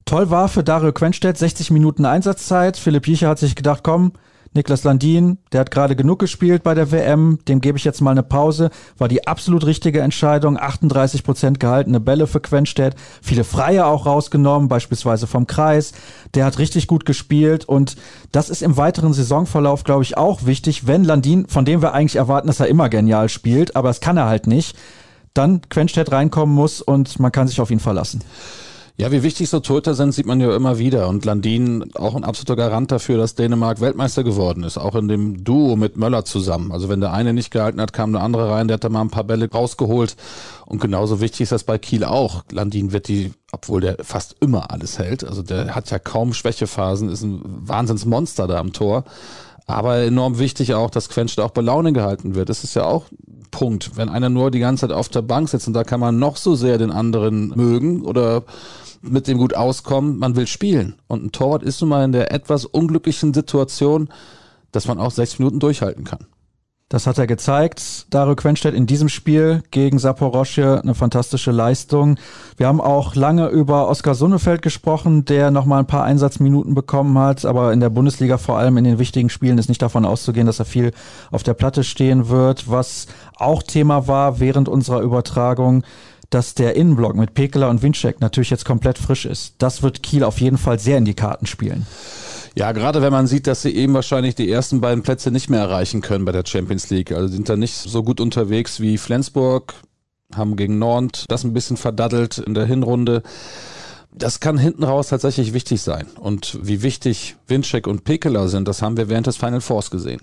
[0.05, 2.77] Toll war für Dario Quenstedt 60 Minuten Einsatzzeit.
[2.77, 4.13] Philipp Jicher hat sich gedacht, komm,
[4.57, 8.11] Niklas Landin, der hat gerade genug gespielt bei der WM, dem gebe ich jetzt mal
[8.11, 8.71] eine Pause.
[8.97, 10.59] War die absolut richtige Entscheidung.
[10.59, 15.93] 38 Prozent gehaltene Bälle für Quenstedt, viele Freie auch rausgenommen, beispielsweise vom Kreis.
[16.33, 17.95] Der hat richtig gut gespielt und
[18.31, 22.15] das ist im weiteren Saisonverlauf, glaube ich, auch wichtig, wenn Landin, von dem wir eigentlich
[22.17, 24.75] erwarten, dass er immer genial spielt, aber das kann er halt nicht,
[25.35, 28.21] dann Quenstedt reinkommen muss und man kann sich auf ihn verlassen.
[28.99, 31.07] Ja, wie wichtig so Torhüter sind, sieht man ja immer wieder.
[31.07, 34.79] Und Landin auch ein absoluter Garant dafür, dass Dänemark Weltmeister geworden ist.
[34.79, 36.71] Auch in dem Duo mit Möller zusammen.
[36.71, 39.01] Also wenn der eine nicht gehalten hat, kam der andere rein, der hat da mal
[39.01, 40.15] ein paar Bälle rausgeholt.
[40.65, 42.43] Und genauso wichtig ist das bei Kiel auch.
[42.51, 45.23] Landin wird die, obwohl der fast immer alles hält.
[45.23, 49.03] Also der hat ja kaum Schwächephasen, ist ein Wahnsinnsmonster da am Tor.
[49.67, 52.49] Aber enorm wichtig auch, dass Quench auch bei Laune gehalten wird.
[52.49, 53.05] Das ist ja auch
[53.51, 53.91] Punkt.
[53.95, 56.37] Wenn einer nur die ganze Zeit auf der Bank sitzt und da kann man noch
[56.37, 58.43] so sehr den anderen mögen oder
[59.09, 60.95] mit dem gut auskommen, man will spielen.
[61.07, 64.09] Und ein Torwart ist nun mal in der etwas unglücklichen Situation,
[64.71, 66.27] dass man auch 60 Minuten durchhalten kann.
[66.89, 68.05] Das hat er gezeigt.
[68.11, 72.17] Dario Quenstedt in diesem Spiel gegen Saporosche eine fantastische Leistung.
[72.55, 77.43] Wir haben auch lange über Oskar Sonnefeld gesprochen, der nochmal ein paar Einsatzminuten bekommen hat,
[77.43, 80.59] aber in der Bundesliga vor allem in den wichtigen Spielen ist nicht davon auszugehen, dass
[80.59, 80.93] er viel
[81.29, 82.71] auf der Platte stehen wird.
[82.71, 85.83] Was auch Thema war während unserer Übertragung,
[86.29, 89.55] dass der Innenblock mit Pekela und Winczek natürlich jetzt komplett frisch ist.
[89.59, 91.85] Das wird Kiel auf jeden Fall sehr in die Karten spielen.
[92.55, 95.59] Ja, gerade wenn man sieht, dass sie eben wahrscheinlich die ersten beiden Plätze nicht mehr
[95.59, 97.11] erreichen können bei der Champions League.
[97.11, 99.75] Also sind da nicht so gut unterwegs wie Flensburg,
[100.35, 103.21] haben gegen Nord das ein bisschen verdaddelt in der Hinrunde.
[104.11, 106.07] Das kann hinten raus tatsächlich wichtig sein.
[106.19, 110.21] Und wie wichtig Winczek und Pekela sind, das haben wir während des Final Fours gesehen.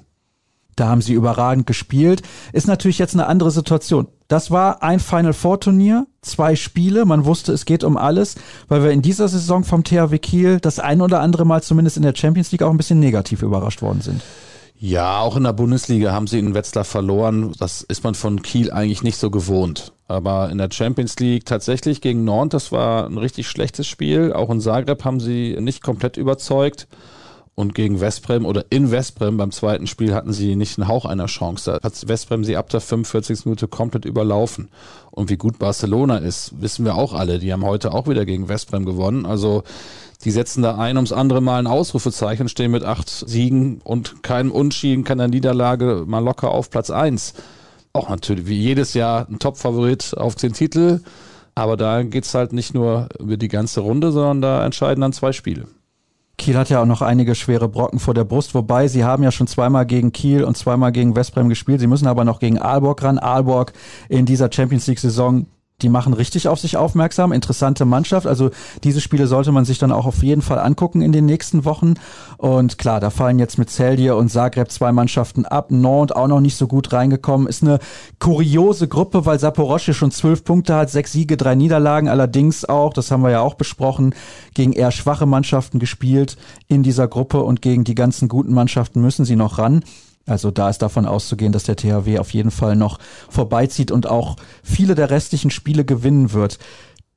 [0.77, 2.23] Da haben sie überragend gespielt.
[2.53, 4.09] Ist natürlich jetzt eine andere Situation.
[4.29, 7.05] Das war ein Final Four Turnier, zwei Spiele.
[7.05, 8.37] Man wusste, es geht um alles,
[8.69, 12.03] weil wir in dieser Saison vom THW Kiel das ein oder andere Mal zumindest in
[12.03, 14.23] der Champions League auch ein bisschen negativ überrascht worden sind.
[14.77, 17.53] Ja, auch in der Bundesliga haben sie in Wetzlar verloren.
[17.59, 19.93] Das ist man von Kiel eigentlich nicht so gewohnt.
[20.09, 24.33] Aber in der Champions League tatsächlich gegen Nantes, das war ein richtig schlechtes Spiel.
[24.33, 26.87] Auch in Zagreb haben sie nicht komplett überzeugt.
[27.57, 31.27] Und gegen Westbrem oder in Westbrem beim zweiten Spiel hatten sie nicht einen Hauch einer
[31.27, 31.79] Chance.
[31.81, 33.45] Da hat Westbrem sie ab der 45.
[33.45, 34.71] Minute komplett überlaufen.
[35.13, 37.39] Und wie gut Barcelona ist, wissen wir auch alle.
[37.39, 39.25] Die haben heute auch wieder gegen Westbrem gewonnen.
[39.25, 39.63] Also
[40.25, 44.51] die setzen da ein ums andere Mal ein Ausrufezeichen, stehen mit acht Siegen und keinem
[44.51, 47.35] Unschieden, keiner Niederlage mal locker auf Platz eins.
[47.93, 51.03] Auch natürlich wie jedes Jahr ein Top-Favorit auf den Titel.
[51.55, 55.31] Aber da geht's halt nicht nur über die ganze Runde, sondern da entscheiden dann zwei
[55.31, 55.69] Spiele.
[56.37, 59.31] Kiel hat ja auch noch einige schwere Brocken vor der Brust, wobei sie haben ja
[59.31, 61.81] schon zweimal gegen Kiel und zweimal gegen Westbrem gespielt.
[61.81, 63.19] Sie müssen aber noch gegen Aalborg ran.
[63.19, 63.73] Aalborg
[64.09, 65.47] in dieser Champions League Saison
[65.83, 67.33] die machen richtig auf sich aufmerksam.
[67.33, 68.27] Interessante Mannschaft.
[68.27, 68.51] Also
[68.85, 71.95] diese Spiele sollte man sich dann auch auf jeden Fall angucken in den nächsten Wochen.
[72.39, 75.71] Und klar, da fallen jetzt mit Celje und Zagreb zwei Mannschaften ab.
[75.71, 77.49] Nantes auch noch nicht so gut reingekommen.
[77.49, 77.81] Ist eine
[78.21, 82.09] kuriose Gruppe, weil Saporosche schon zwölf Punkte hat, sechs Siege, drei Niederlagen.
[82.09, 84.15] Allerdings auch, das haben wir ja auch besprochen,
[84.55, 86.37] gegen eher schwache Mannschaften gespielt
[86.69, 89.83] in dieser Gruppe und gegen die ganzen guten Mannschaften müssen sie noch ran.
[90.27, 94.37] Also da ist davon auszugehen, dass der THW auf jeden Fall noch vorbeizieht und auch
[94.63, 96.59] viele der restlichen Spiele gewinnen wird.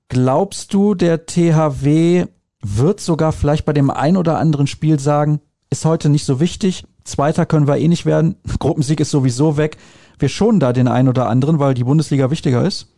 [0.09, 2.25] Glaubst du, der THW
[2.61, 5.39] wird sogar vielleicht bei dem ein oder anderen Spiel sagen,
[5.69, 9.77] ist heute nicht so wichtig, Zweiter können wir eh nicht werden, Gruppensieg ist sowieso weg.
[10.19, 12.96] Wir schonen da den einen oder anderen, weil die Bundesliga wichtiger ist?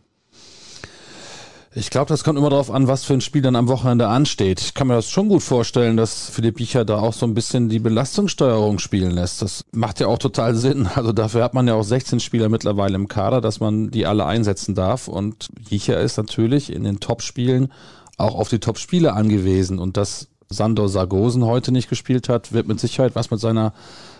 [1.72, 4.60] Ich glaube, das kommt immer darauf an, was für ein Spiel dann am Wochenende ansteht.
[4.60, 7.68] Ich kann mir das schon gut vorstellen, dass Philipp Biecher da auch so ein bisschen
[7.68, 9.40] die Belastungssteuerung spielen lässt.
[9.40, 10.88] Das macht ja auch total Sinn.
[10.96, 14.26] Also dafür hat man ja auch 16 Spieler mittlerweile im Kader, dass man die alle
[14.26, 15.06] einsetzen darf.
[15.06, 17.72] Und Biecher ist natürlich in den Top-Spielen
[18.18, 19.78] auch auf die Top-Spiele angewiesen.
[19.78, 23.72] Und dass Sandor Sargosen heute nicht gespielt hat, wird mit Sicherheit was mit seiner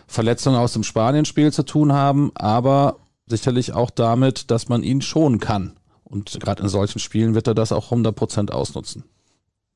[0.06, 5.40] Verletzung aus dem Spanien-Spiel zu tun haben, aber sicherlich auch damit, dass man ihn schonen
[5.40, 5.79] kann.
[6.10, 9.04] Und gerade in solchen Spielen wird er das auch 100% ausnutzen.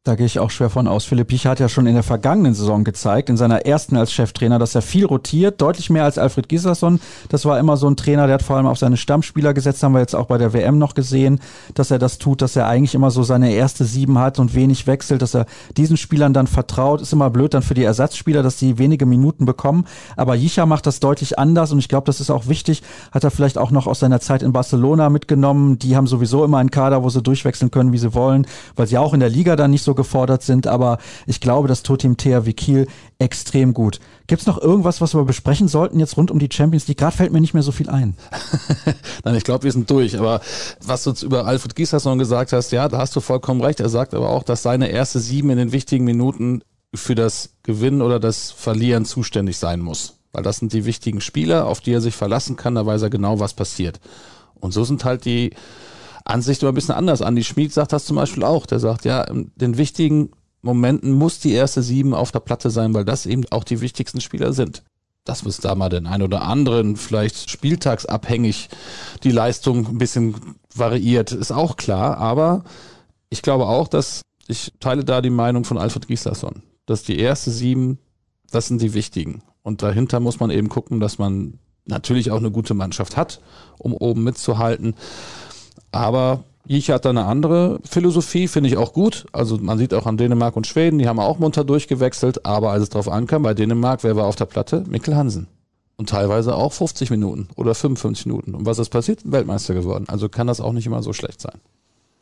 [0.07, 1.07] Da gehe ich auch schwer von aus.
[1.07, 4.59] Philipp Pich hat ja schon in der vergangenen Saison gezeigt, in seiner ersten als Cheftrainer,
[4.59, 7.01] dass er viel rotiert, deutlich mehr als Alfred Gislason.
[7.31, 9.95] Das war immer so ein Trainer, der hat vor allem auf seine Stammspieler gesetzt, haben
[9.95, 11.41] wir jetzt auch bei der WM noch gesehen,
[11.73, 14.87] dass er das tut, dass er eigentlich immer so seine erste Sieben hat und wenig
[14.87, 15.47] wechselt, dass er
[15.79, 17.01] diesen Spielern dann vertraut.
[17.01, 19.87] Ist immer blöd dann für die Ersatzspieler, dass die wenige Minuten bekommen.
[20.19, 22.83] Aber Jicha macht das deutlich anders und ich glaube, das ist auch wichtig.
[23.11, 25.79] Hat er vielleicht auch noch aus seiner Zeit in Barcelona mitgenommen.
[25.79, 28.99] Die haben sowieso immer einen Kader, wo sie durchwechseln können, wie sie wollen, weil sie
[28.99, 32.17] auch in der Liga dann nicht so gefordert sind, aber ich glaube, das tut ihm
[32.17, 32.87] THW Kiel
[33.19, 34.01] extrem gut.
[34.27, 36.99] Gibt es noch irgendwas, was wir besprechen sollten jetzt rund um die Champions League?
[36.99, 38.17] Gerade fällt mir nicht mehr so viel ein.
[39.25, 40.19] Nein, ich glaube, wir sind durch.
[40.19, 40.41] Aber
[40.85, 43.81] was du jetzt über Alfred Gieslasson gesagt hast, ja, da hast du vollkommen recht.
[43.81, 46.63] Er sagt aber auch, dass seine erste sieben in den wichtigen Minuten
[46.95, 50.15] für das Gewinnen oder das Verlieren zuständig sein muss.
[50.33, 53.11] Weil das sind die wichtigen Spieler, auf die er sich verlassen kann, da weiß er
[53.11, 54.01] genau, was passiert.
[54.59, 55.53] Und so sind halt die
[56.25, 57.23] Ansicht immer ein bisschen anders.
[57.23, 58.67] Andi Schmid sagt das zum Beispiel auch.
[58.67, 60.31] Der sagt, ja, in den wichtigen
[60.63, 64.21] Momenten muss die erste Sieben auf der Platte sein, weil das eben auch die wichtigsten
[64.21, 64.83] Spieler sind.
[65.25, 68.69] Dass es da mal den einen oder anderen vielleicht spieltagsabhängig
[69.23, 70.35] die Leistung ein bisschen
[70.75, 72.19] variiert, ist auch klar.
[72.19, 72.65] Aber
[73.31, 77.51] ich glaube auch, dass ich teile da die Meinung von Alfred Gislason, dass die erste
[77.51, 77.99] Sieben,
[78.51, 79.43] das sind die wichtigen.
[79.63, 83.41] Und dahinter muss man eben gucken, dass man natürlich auch eine gute Mannschaft hat,
[83.79, 84.95] um oben mitzuhalten.
[85.93, 89.27] Aber ich hatte eine andere Philosophie, finde ich auch gut.
[89.33, 92.85] Also man sieht auch an Dänemark und Schweden, die haben auch munter durchgewechselt, aber als
[92.85, 94.85] es drauf ankam, bei Dänemark, wer war auf der Platte?
[94.89, 95.47] Mikkel Hansen.
[95.97, 98.55] Und teilweise auch 50 Minuten oder 55 Minuten.
[98.55, 99.21] Und was ist passiert?
[99.31, 100.07] Weltmeister geworden.
[100.09, 101.61] Also kann das auch nicht immer so schlecht sein.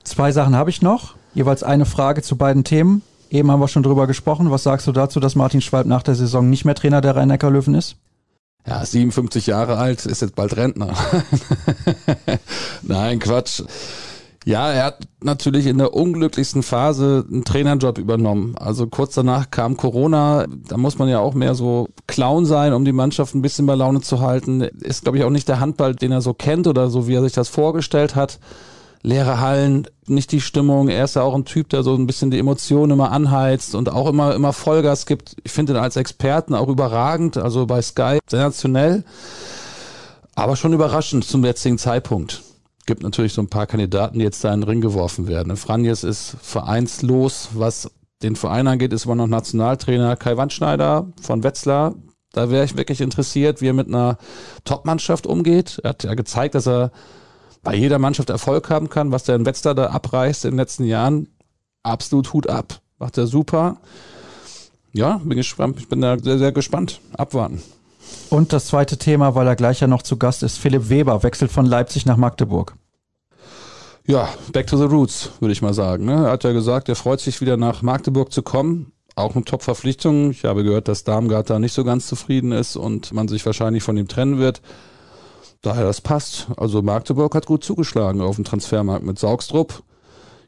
[0.05, 1.15] Zwei Sachen habe ich noch.
[1.33, 3.03] Jeweils eine Frage zu beiden Themen.
[3.31, 4.51] Eben haben wir schon drüber gesprochen.
[4.51, 7.75] Was sagst du dazu, dass Martin Schwalb nach der Saison nicht mehr Trainer der Rhein-Neckar-Löwen
[7.75, 7.97] ist?
[8.67, 10.95] Ja, 57 Jahre alt, ist jetzt bald Rentner.
[12.83, 13.63] Nein, Quatsch.
[14.45, 18.57] Ja, er hat natürlich in der unglücklichsten Phase einen Trainerjob übernommen.
[18.59, 20.47] Also kurz danach kam Corona.
[20.69, 23.77] Da muss man ja auch mehr so Clown sein, um die Mannschaft ein bisschen bei
[23.77, 24.63] Laune zu halten.
[24.63, 27.23] Ist, glaube ich, auch nicht der Handball, den er so kennt oder so, wie er
[27.23, 28.41] sich das vorgestellt hat
[29.03, 30.89] leere Hallen, nicht die Stimmung.
[30.89, 33.91] Er ist ja auch ein Typ, der so ein bisschen die Emotionen immer anheizt und
[33.91, 35.37] auch immer, immer Vollgas gibt.
[35.45, 39.05] Ich finde ihn als Experten auch überragend, also bei Sky sensationell,
[40.35, 42.43] aber schon überraschend zum jetzigen Zeitpunkt.
[42.87, 45.57] Gibt natürlich so ein paar Kandidaten, die jetzt da in den Ring geworfen werden.
[45.57, 47.91] Franjes ist vereinslos, was
[48.23, 51.95] den Verein angeht, ist aber noch Nationaltrainer Kai Wandschneider von Wetzlar.
[52.33, 54.17] Da wäre ich wirklich interessiert, wie er mit einer
[54.65, 55.81] Top-Mannschaft umgeht.
[55.83, 56.93] Er hat ja gezeigt, dass er
[57.63, 60.85] bei jeder Mannschaft Erfolg haben kann, was der in Wetzlar da abreißt in den letzten
[60.85, 61.29] Jahren,
[61.83, 62.81] absolut Hut ab.
[62.99, 63.79] Macht er super.
[64.93, 65.79] Ja, bin gespannt.
[65.79, 67.01] Ich bin da sehr, sehr gespannt.
[67.17, 67.63] Abwarten.
[68.31, 71.51] Und das zweite Thema, weil er gleich ja noch zu Gast ist, Philipp Weber wechselt
[71.51, 72.75] von Leipzig nach Magdeburg.
[74.07, 76.05] Ja, back to the roots, würde ich mal sagen.
[76.05, 76.27] Ne?
[76.27, 78.93] Er hat ja gesagt, er freut sich wieder nach Magdeburg zu kommen.
[79.15, 80.31] Auch eine Top-Verpflichtung.
[80.31, 83.83] Ich habe gehört, dass Darmgard da nicht so ganz zufrieden ist und man sich wahrscheinlich
[83.83, 84.61] von ihm trennen wird.
[85.63, 86.49] Daher das passt.
[86.57, 89.83] Also Magdeburg hat gut zugeschlagen auf dem Transfermarkt mit Saugstrup.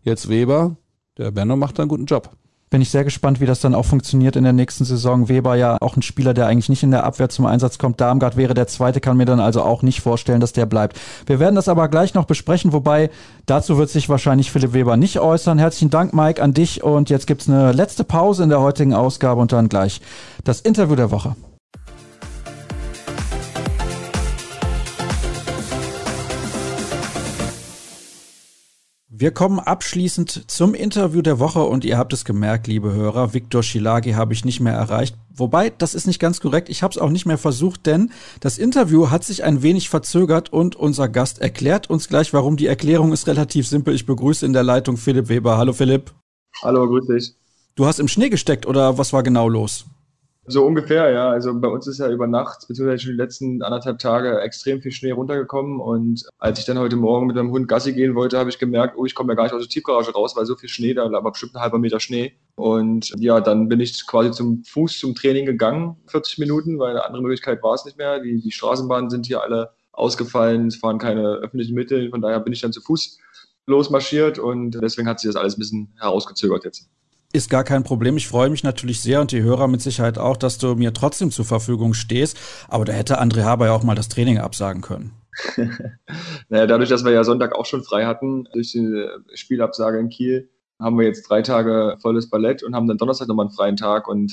[0.03, 0.77] Jetzt Weber.
[1.17, 2.37] Der Benno macht da einen guten Job
[2.75, 5.29] bin ich sehr gespannt, wie das dann auch funktioniert in der nächsten Saison.
[5.29, 8.01] Weber ja auch ein Spieler, der eigentlich nicht in der Abwehr zum Einsatz kommt.
[8.01, 10.99] Darmgard wäre der zweite, kann mir dann also auch nicht vorstellen, dass der bleibt.
[11.27, 13.11] Wir werden das aber gleich noch besprechen, wobei
[13.47, 15.61] dazu wird sich wahrscheinlich Philipp Weber nicht äußern.
[15.61, 19.41] Herzlichen Dank, Mike, an dich und jetzt gibt's eine letzte Pause in der heutigen Ausgabe
[19.41, 20.01] und dann gleich
[20.43, 21.37] das Interview der Woche.
[29.17, 33.63] Wir kommen abschließend zum Interview der Woche und ihr habt es gemerkt, liebe Hörer, Viktor
[33.63, 35.15] Schilagi habe ich nicht mehr erreicht.
[35.33, 38.11] Wobei, das ist nicht ganz korrekt, ich habe es auch nicht mehr versucht, denn
[38.41, 42.57] das Interview hat sich ein wenig verzögert und unser Gast erklärt uns gleich, warum.
[42.57, 43.95] Die Erklärung ist relativ simpel.
[43.95, 45.59] Ich begrüße in der Leitung Philipp Weber.
[45.59, 46.11] Hallo Philipp.
[46.63, 47.37] Hallo, grüß dich.
[47.77, 49.85] Du hast im Schnee gesteckt oder was war genau los?
[50.47, 51.31] So ungefähr, ja.
[51.31, 54.93] Also bei uns ist ja über Nacht, beziehungsweise schon die letzten anderthalb Tage extrem viel
[54.93, 55.81] Schnee runtergekommen.
[55.81, 58.97] Und als ich dann heute Morgen mit meinem Hund Gassi gehen wollte, habe ich gemerkt,
[58.99, 61.11] oh, ich komme ja gar nicht aus der Tiefgarage raus, weil so viel Schnee, da
[61.11, 62.35] war bestimmt ein halber Meter Schnee.
[62.57, 67.07] Und ja, dann bin ich quasi zum Fuß zum Training gegangen, 40 Minuten, weil eine
[67.07, 68.21] andere Möglichkeit war es nicht mehr.
[68.21, 72.11] Die, die Straßenbahnen sind hier alle ausgefallen, es fahren keine öffentlichen Mittel.
[72.11, 73.19] Von daher bin ich dann zu Fuß
[73.67, 76.91] losmarschiert und deswegen hat sich das alles ein bisschen herausgezögert jetzt
[77.35, 78.17] ist gar kein Problem.
[78.17, 81.33] Ich freue mich natürlich sehr und die Hörer mit Sicherheit auch, dass du mir trotzdem
[81.33, 82.39] zur Verfügung stehst.
[82.69, 85.13] Aber da hätte André Haber ja auch mal das Training absagen können.
[86.49, 90.49] naja, dadurch, dass wir ja Sonntag auch schon frei hatten, durch die Spielabsage in Kiel,
[90.81, 94.07] haben wir jetzt drei Tage volles Ballett und haben dann Donnerstag nochmal einen freien Tag
[94.07, 94.33] und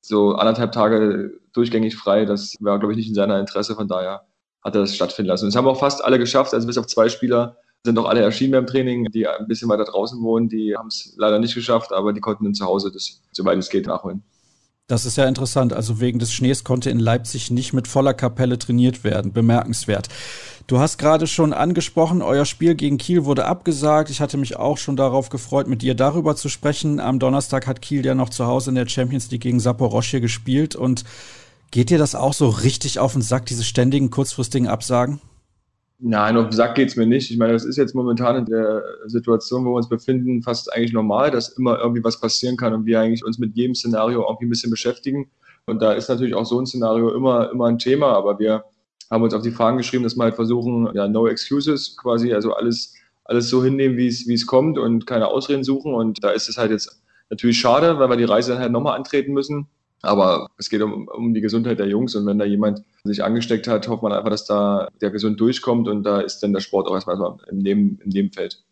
[0.00, 2.24] so anderthalb Tage durchgängig frei.
[2.24, 3.74] Das war, glaube ich, nicht in seiner Interesse.
[3.74, 4.22] Von daher
[4.64, 5.44] hat er das stattfinden lassen.
[5.44, 8.22] Und das haben auch fast alle geschafft, also bis auf zwei Spieler sind auch alle
[8.22, 10.48] erschienen beim Training, die ein bisschen weiter draußen wohnen.
[10.48, 13.70] Die haben es leider nicht geschafft, aber die konnten dann zu Hause das, soweit es
[13.70, 14.22] geht, nachholen.
[14.88, 15.74] Das ist ja interessant.
[15.74, 19.32] Also wegen des Schnees konnte in Leipzig nicht mit voller Kapelle trainiert werden.
[19.32, 20.08] Bemerkenswert.
[20.66, 24.10] Du hast gerade schon angesprochen, euer Spiel gegen Kiel wurde abgesagt.
[24.10, 27.00] Ich hatte mich auch schon darauf gefreut, mit dir darüber zu sprechen.
[27.00, 30.74] Am Donnerstag hat Kiel ja noch zu Hause in der Champions League gegen Saporoschje gespielt.
[30.74, 31.04] Und
[31.70, 35.20] geht dir das auch so richtig auf den Sack, diese ständigen kurzfristigen Absagen?
[36.00, 37.30] Nein, auf den Sack geht's mir nicht.
[37.30, 40.92] Ich meine, das ist jetzt momentan in der Situation, wo wir uns befinden, fast eigentlich
[40.92, 44.46] normal, dass immer irgendwie was passieren kann und wir eigentlich uns mit jedem Szenario irgendwie
[44.46, 45.28] ein bisschen beschäftigen.
[45.66, 48.64] Und da ist natürlich auch so ein Szenario immer, immer ein Thema, aber wir
[49.10, 52.52] haben uns auf die Fahnen geschrieben, dass wir halt versuchen, ja, no excuses quasi, also
[52.52, 52.94] alles,
[53.24, 55.94] alles so hinnehmen, wie es kommt und keine Ausreden suchen.
[55.94, 58.96] Und da ist es halt jetzt natürlich schade, weil wir die Reise dann halt nochmal
[58.96, 59.66] antreten müssen.
[60.02, 63.66] Aber es geht um, um die Gesundheit der Jungs und wenn da jemand sich angesteckt
[63.66, 66.88] hat, hofft man einfach, dass da der gesund durchkommt und da ist dann der Sport
[66.88, 68.62] auch erstmal in dem, in dem Feld.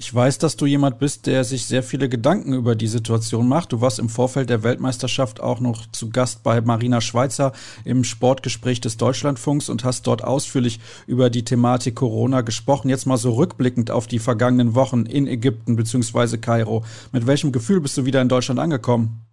[0.00, 3.72] Ich weiß, dass du jemand bist, der sich sehr viele Gedanken über die Situation macht.
[3.72, 7.50] Du warst im Vorfeld der Weltmeisterschaft auch noch zu Gast bei Marina Schweizer
[7.84, 12.90] im Sportgespräch des Deutschlandfunks und hast dort ausführlich über die Thematik Corona gesprochen.
[12.90, 16.38] Jetzt mal so rückblickend auf die vergangenen Wochen in Ägypten bzw.
[16.38, 16.84] Kairo.
[17.10, 19.27] Mit welchem Gefühl bist du wieder in Deutschland angekommen?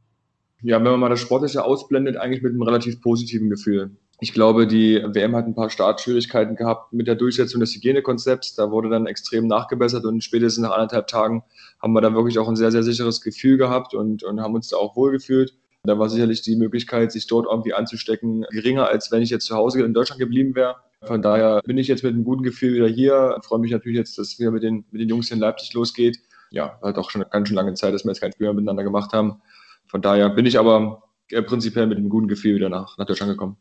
[0.65, 3.91] Ja, wenn man mal das Sportliche ausblendet, eigentlich mit einem relativ positiven Gefühl.
[4.19, 8.55] Ich glaube, die WM hat ein paar Startschwierigkeiten gehabt mit der Durchsetzung des Hygienekonzepts.
[8.55, 11.43] Da wurde dann extrem nachgebessert und spätestens nach anderthalb Tagen
[11.79, 14.69] haben wir dann wirklich auch ein sehr, sehr sicheres Gefühl gehabt und, und haben uns
[14.69, 15.53] da auch wohlgefühlt.
[15.83, 19.55] Da war sicherlich die Möglichkeit, sich dort irgendwie anzustecken, geringer, als wenn ich jetzt zu
[19.55, 20.77] Hause in Deutschland geblieben wäre.
[21.03, 23.37] Von daher bin ich jetzt mit einem guten Gefühl wieder hier.
[23.43, 26.17] Freue mich natürlich jetzt, dass es wieder mit den, mit den Jungs in Leipzig losgeht.
[26.49, 28.53] Ja, hat auch schon eine ganz schön lange Zeit, dass wir jetzt kein Spiel mehr
[28.55, 29.43] miteinander gemacht haben.
[29.87, 31.03] Von daher bin ich aber
[31.45, 33.57] prinzipiell mit einem guten Gefühl wieder nach, nach Deutschland gekommen.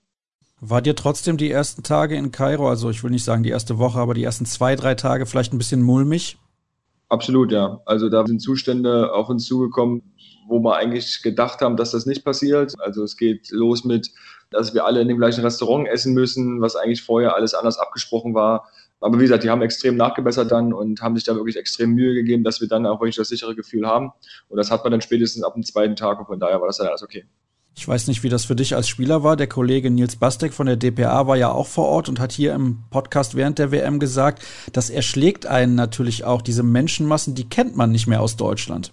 [0.61, 3.79] War dir trotzdem die ersten Tage in Kairo, also ich will nicht sagen die erste
[3.79, 6.39] Woche, aber die ersten zwei, drei Tage vielleicht ein bisschen mulmig?
[7.09, 7.81] Absolut, ja.
[7.85, 10.15] Also da sind Zustände auf uns zugekommen,
[10.49, 12.75] wo wir eigentlich gedacht haben, dass das nicht passiert.
[12.81, 14.11] Also es geht los mit,
[14.51, 18.35] dass wir alle in dem gleichen Restaurant essen müssen, was eigentlich vorher alles anders abgesprochen
[18.35, 18.69] war.
[19.05, 22.15] Aber wie gesagt, die haben extrem nachgebessert dann und haben sich da wirklich extrem Mühe
[22.15, 24.13] gegeben, dass wir dann auch wirklich das sichere Gefühl haben.
[24.49, 26.79] Und das hat man dann spätestens ab dem zweiten Tag und von daher war das
[26.79, 27.27] dann alles okay.
[27.77, 29.37] Ich weiß nicht, wie das für dich als Spieler war.
[29.37, 32.55] Der Kollege Nils Bastek von der DPA war ja auch vor Ort und hat hier
[32.55, 34.43] im Podcast während der WM gesagt,
[34.73, 36.41] das erschlägt einen natürlich auch.
[36.41, 38.91] Diese Menschenmassen, die kennt man nicht mehr aus Deutschland.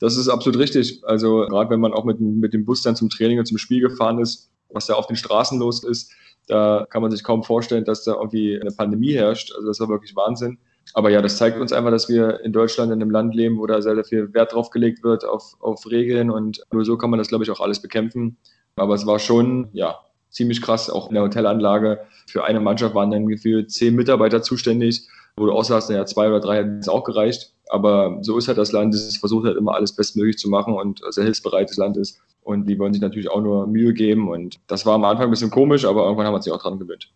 [0.00, 1.04] Das ist absolut richtig.
[1.04, 3.80] Also gerade wenn man auch mit, mit dem Bus dann zum Training und zum Spiel
[3.80, 6.10] gefahren ist, was da auf den Straßen los ist,
[6.46, 9.52] da kann man sich kaum vorstellen, dass da irgendwie eine Pandemie herrscht.
[9.54, 10.58] Also das war wirklich Wahnsinn.
[10.92, 13.66] Aber ja, das zeigt uns einfach, dass wir in Deutschland in einem Land leben, wo
[13.66, 17.10] da sehr, sehr viel Wert drauf gelegt wird auf, auf Regeln und nur so kann
[17.10, 18.36] man das, glaube ich, auch alles bekämpfen.
[18.76, 19.98] Aber es war schon, ja,
[20.30, 22.00] ziemlich krass, auch in der Hotelanlage.
[22.26, 26.28] Für eine Mannschaft waren dann gefühlt zehn Mitarbeiter zuständig, wo du auch sagst, naja, zwei
[26.28, 27.52] oder drei hätten es auch gereicht.
[27.68, 31.00] Aber so ist halt das Land, es versucht halt immer alles bestmöglich zu machen und
[31.10, 32.20] sehr hilfsbereites Land ist.
[32.44, 34.28] Und die wollen sich natürlich auch nur Mühe geben.
[34.28, 36.78] Und das war am Anfang ein bisschen komisch, aber irgendwann haben wir sich auch dran
[36.78, 37.10] gewöhnt.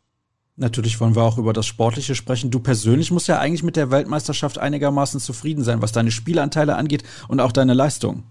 [0.57, 2.51] Natürlich wollen wir auch über das Sportliche sprechen.
[2.51, 7.05] Du persönlich musst ja eigentlich mit der Weltmeisterschaft einigermaßen zufrieden sein, was deine Spielanteile angeht
[7.29, 8.25] und auch deine Leistung.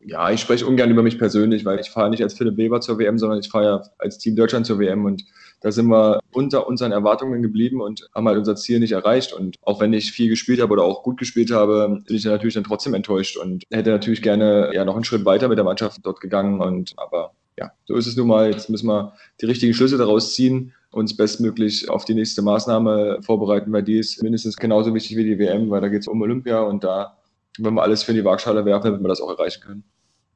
[0.00, 2.98] Ja, ich spreche ungern über mich persönlich, weil ich fahre nicht als Philipp Weber zur
[2.98, 5.24] WM, sondern ich fahre ja als Team Deutschland zur WM und
[5.60, 9.32] da sind wir unter unseren Erwartungen geblieben und haben halt unser Ziel nicht erreicht.
[9.32, 12.32] Und auch wenn ich viel gespielt habe oder auch gut gespielt habe, bin ich dann
[12.32, 15.64] natürlich dann trotzdem enttäuscht und hätte natürlich gerne ja noch einen Schritt weiter mit der
[15.64, 16.60] Mannschaft dort gegangen.
[16.60, 18.50] Und aber ja, so ist es nun mal.
[18.50, 23.72] Jetzt müssen wir die richtigen Schlüsse daraus ziehen, uns bestmöglich auf die nächste Maßnahme vorbereiten,
[23.72, 26.62] weil die ist mindestens genauso wichtig wie die WM, weil da geht es um Olympia
[26.62, 27.16] und da
[27.58, 29.84] wenn wir alles für die Waagschale werfen, damit wir das auch erreichen können.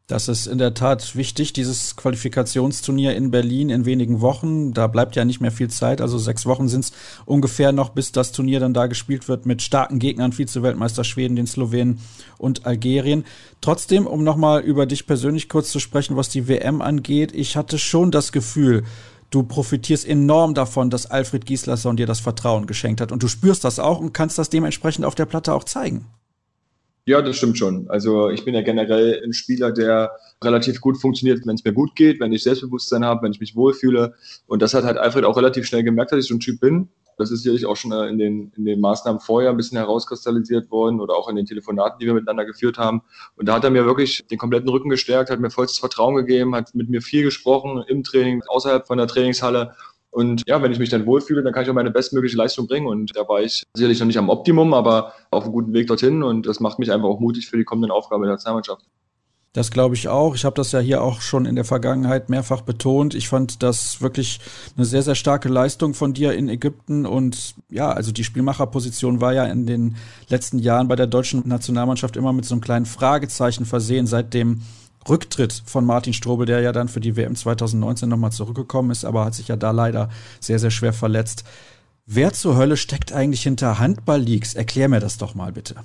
[0.07, 4.75] Das ist in der Tat wichtig, dieses Qualifikationsturnier in Berlin in wenigen Wochen.
[4.75, 6.93] Da bleibt ja nicht mehr viel Zeit, also sechs Wochen sind es
[7.25, 11.47] ungefähr noch, bis das Turnier dann da gespielt wird mit starken Gegnern, Vize-Weltmeister Schweden, den
[11.47, 12.01] Slowenen
[12.37, 13.25] und Algerien.
[13.63, 17.79] Trotzdem, um nochmal über dich persönlich kurz zu sprechen, was die WM angeht, ich hatte
[17.79, 18.85] schon das Gefühl,
[19.31, 23.65] du profitierst enorm davon, dass Alfred Gislason dir das Vertrauen geschenkt hat und du spürst
[23.65, 26.05] das auch und kannst das dementsprechend auf der Platte auch zeigen.
[27.07, 27.89] Ja, das stimmt schon.
[27.91, 31.95] Also ich bin ja generell ein Spieler, der relativ gut funktioniert, wenn es mir gut
[31.97, 34.15] geht, wenn ich Selbstbewusstsein habe, wenn ich mich wohlfühle.
[34.47, 36.89] Und das hat halt Alfred auch relativ schnell gemerkt, dass ich so ein Typ bin.
[37.19, 40.71] Das ist sicherlich auch schon äh, in den, in den Maßnahmen vorher ein bisschen herauskristallisiert
[40.71, 43.03] worden oder auch in den Telefonaten, die wir miteinander geführt haben.
[43.37, 46.55] Und da hat er mir wirklich den kompletten Rücken gestärkt, hat mir vollstes Vertrauen gegeben,
[46.55, 49.75] hat mit mir viel gesprochen im Training, außerhalb von der Trainingshalle.
[50.15, 52.87] Und ja, wenn ich mich dann wohlfühle, dann kann ich auch meine bestmögliche Leistung bringen.
[52.87, 56.23] Und da war ich sicherlich noch nicht am Optimum, aber auf einem guten Weg dorthin.
[56.23, 58.85] Und das macht mich einfach auch mutig für die kommenden Aufgaben der Nationalmannschaft.
[59.55, 60.37] Das glaube ich auch.
[60.37, 63.15] Ich habe das ja hier auch schon in der Vergangenheit mehrfach betont.
[63.15, 64.41] Ich fand das wirklich
[64.77, 67.07] eine sehr, sehr starke Leistung von dir in Ägypten.
[67.07, 69.97] Und ja, also die Spielmacherposition war ja in den
[70.29, 74.63] letzten Jahren bei der deutschen Nationalmannschaft immer mit so einem kleinen Fragezeichen versehen, seit dem
[75.09, 79.25] Rücktritt von Martin Strobel, der ja dann für die WM 2019 nochmal zurückgekommen ist, aber
[79.25, 80.09] hat sich ja da leider
[80.41, 81.45] sehr, sehr schwer verletzt.
[82.07, 84.55] Wer zur Hölle steckt eigentlich hinter Handball-Leaks?
[84.55, 85.77] Erklär mir das doch mal bitte.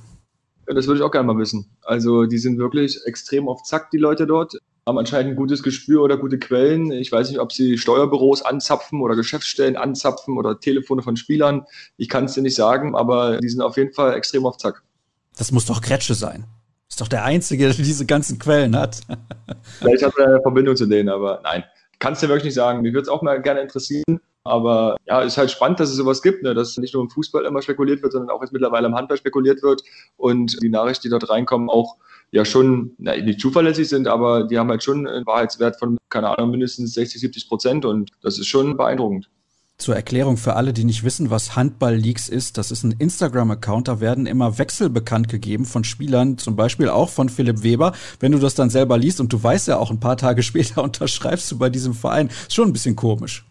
[0.68, 1.66] Ja, das würde ich auch gerne mal wissen.
[1.82, 4.54] Also die sind wirklich extrem auf Zack, die Leute dort.
[4.86, 6.92] Haben anscheinend ein gutes Gespür oder gute Quellen.
[6.92, 11.66] Ich weiß nicht, ob sie Steuerbüros anzapfen oder Geschäftsstellen anzapfen oder Telefone von Spielern.
[11.98, 14.84] Ich kann es dir nicht sagen, aber die sind auf jeden Fall extrem auf Zack.
[15.38, 16.46] Das muss doch Kretsche sein.
[17.00, 19.02] Doch der Einzige, der diese ganzen Quellen hat.
[19.80, 21.64] Vielleicht hat er eine Verbindung zu denen, aber nein.
[22.00, 22.82] Kannst du wirklich nicht sagen.
[22.82, 24.22] Mir würde es auch mal gerne interessieren.
[24.44, 26.54] Aber ja, ist halt spannend, dass es sowas gibt, ne?
[26.54, 29.62] dass nicht nur im Fußball immer spekuliert wird, sondern auch jetzt mittlerweile im Handball spekuliert
[29.62, 29.84] wird
[30.18, 31.98] und die Nachrichten, die dort reinkommen, auch
[32.32, 36.30] ja schon na, nicht zuverlässig sind, aber die haben halt schon einen Wahrheitswert von, keine
[36.30, 39.30] Ahnung, mindestens 60, 70 Prozent und das ist schon beeindruckend.
[39.80, 44.02] Zur Erklärung für alle, die nicht wissen, was Handball-Leaks ist, das ist ein Instagram-Account, da
[44.02, 47.94] werden immer Wechsel bekannt gegeben von Spielern, zum Beispiel auch von Philipp Weber.
[48.20, 50.84] Wenn du das dann selber liest und du weißt ja auch ein paar Tage später
[50.84, 53.46] unterschreibst du bei diesem Verein, ist schon ein bisschen komisch.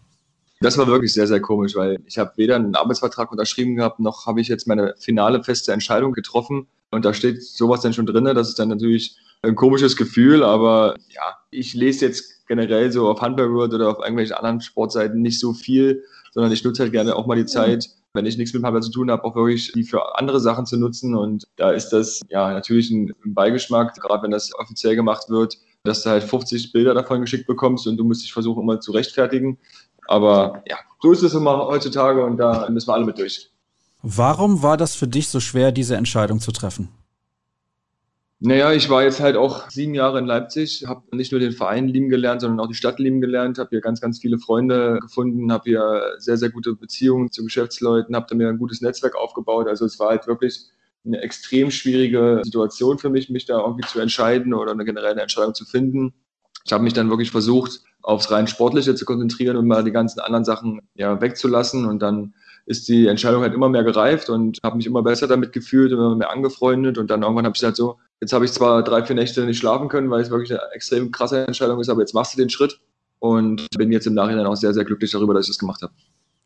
[0.61, 4.27] Das war wirklich sehr, sehr komisch, weil ich habe weder einen Arbeitsvertrag unterschrieben gehabt, noch
[4.27, 6.67] habe ich jetzt meine finale feste Entscheidung getroffen.
[6.91, 8.25] Und da steht sowas dann schon drin.
[8.25, 13.21] Das ist dann natürlich ein komisches Gefühl, aber ja, ich lese jetzt generell so auf
[13.21, 16.03] Handball World oder auf irgendwelchen anderen Sportseiten nicht so viel
[16.33, 18.91] sondern ich nutze halt gerne auch mal die Zeit, wenn ich nichts mit Handball zu
[18.91, 21.15] tun habe, auch wirklich die für andere Sachen zu nutzen.
[21.15, 26.03] Und da ist das ja natürlich ein, Beigeschmack, gerade wenn das offiziell gemacht wird, dass
[26.03, 29.57] du halt 50 Bilder davon geschickt bekommst und du musst dich versuchen, immer zu rechtfertigen.
[30.07, 33.51] Aber ja, so ist es immer heutzutage und da müssen wir alle mit durch.
[34.01, 36.89] Warum war das für dich so schwer, diese Entscheidung zu treffen?
[38.41, 41.89] Naja, ich war jetzt halt auch sieben Jahre in Leipzig, habe nicht nur den Verein
[41.89, 45.51] lieben gelernt, sondern auch die Stadt lieben gelernt, habe hier ganz, ganz viele Freunde gefunden,
[45.51, 49.67] habe hier sehr, sehr gute Beziehungen zu Geschäftsleuten, habe da mir ein gutes Netzwerk aufgebaut.
[49.67, 50.67] Also es war halt wirklich
[51.05, 55.53] eine extrem schwierige Situation für mich, mich da irgendwie zu entscheiden oder eine generelle Entscheidung
[55.53, 56.13] zu finden.
[56.65, 60.21] Ich habe mich dann wirklich versucht, aufs rein Sportliche zu konzentrieren und mal die ganzen
[60.21, 62.33] anderen Sachen ja, wegzulassen und dann
[62.65, 66.15] ist die Entscheidung halt immer mehr gereift und habe mich immer besser damit gefühlt, immer
[66.15, 69.15] mehr angefreundet und dann irgendwann habe ich halt so, Jetzt habe ich zwar drei, vier
[69.15, 72.33] Nächte nicht schlafen können, weil es wirklich eine extrem krasse Entscheidung ist, aber jetzt machst
[72.33, 72.79] du den Schritt
[73.19, 75.93] und bin jetzt im Nachhinein auch sehr, sehr glücklich darüber, dass ich das gemacht habe.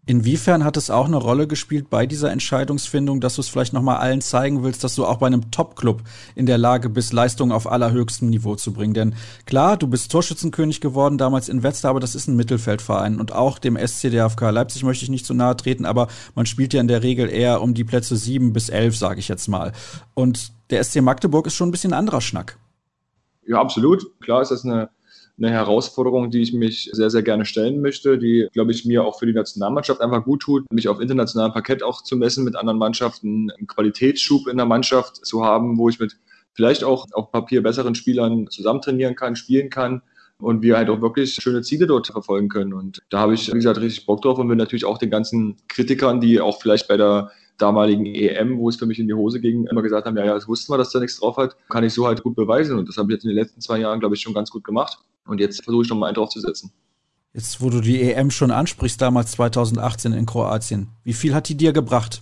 [0.06, 3.98] Inwiefern hat es auch eine Rolle gespielt bei dieser Entscheidungsfindung, dass du es vielleicht nochmal
[3.98, 6.02] allen zeigen willst, dass du auch bei einem Top-Club
[6.36, 8.94] in der Lage bist, Leistungen auf allerhöchstem Niveau zu bringen?
[8.94, 9.16] Denn
[9.46, 13.60] klar, du bist Torschützenkönig geworden damals in Wetzlar, aber das ist ein Mittelfeldverein und auch
[13.60, 17.02] dem SCDFK Leipzig möchte ich nicht zu nahe treten, aber man spielt ja in der
[17.02, 19.72] Regel eher um die Plätze sieben bis elf, sage ich jetzt mal.
[20.16, 22.58] Und der SC Magdeburg ist schon ein bisschen anderer Schnack.
[23.46, 24.20] Ja, absolut.
[24.22, 24.90] Klar ist das eine
[25.38, 29.18] eine Herausforderung, die ich mich sehr, sehr gerne stellen möchte, die, glaube ich, mir auch
[29.18, 32.78] für die Nationalmannschaft einfach gut tut, mich auf internationalem Parkett auch zu messen mit anderen
[32.78, 36.18] Mannschaften, einen Qualitätsschub in der Mannschaft zu haben, wo ich mit
[36.54, 40.04] vielleicht auch auf Papier besseren Spielern zusammen trainieren kann, spielen kann
[40.38, 42.74] und wir halt auch wirklich schöne Ziele dort verfolgen können.
[42.74, 45.58] Und da habe ich, wie gesagt, richtig Bock drauf und will natürlich auch den ganzen
[45.68, 49.40] Kritikern, die auch vielleicht bei der damaligen EM, wo es für mich in die Hose
[49.40, 51.84] ging, immer gesagt haben, ja, ja, das wussten wir, dass da nichts drauf hat, kann
[51.84, 52.78] ich so halt gut beweisen.
[52.78, 54.64] Und das habe ich jetzt in den letzten zwei Jahren, glaube ich, schon ganz gut
[54.64, 54.98] gemacht.
[55.26, 56.72] Und jetzt versuche ich noch mal einen draufzusetzen.
[57.34, 61.56] Jetzt, wo du die EM schon ansprichst, damals 2018 in Kroatien, wie viel hat die
[61.56, 62.22] dir gebracht?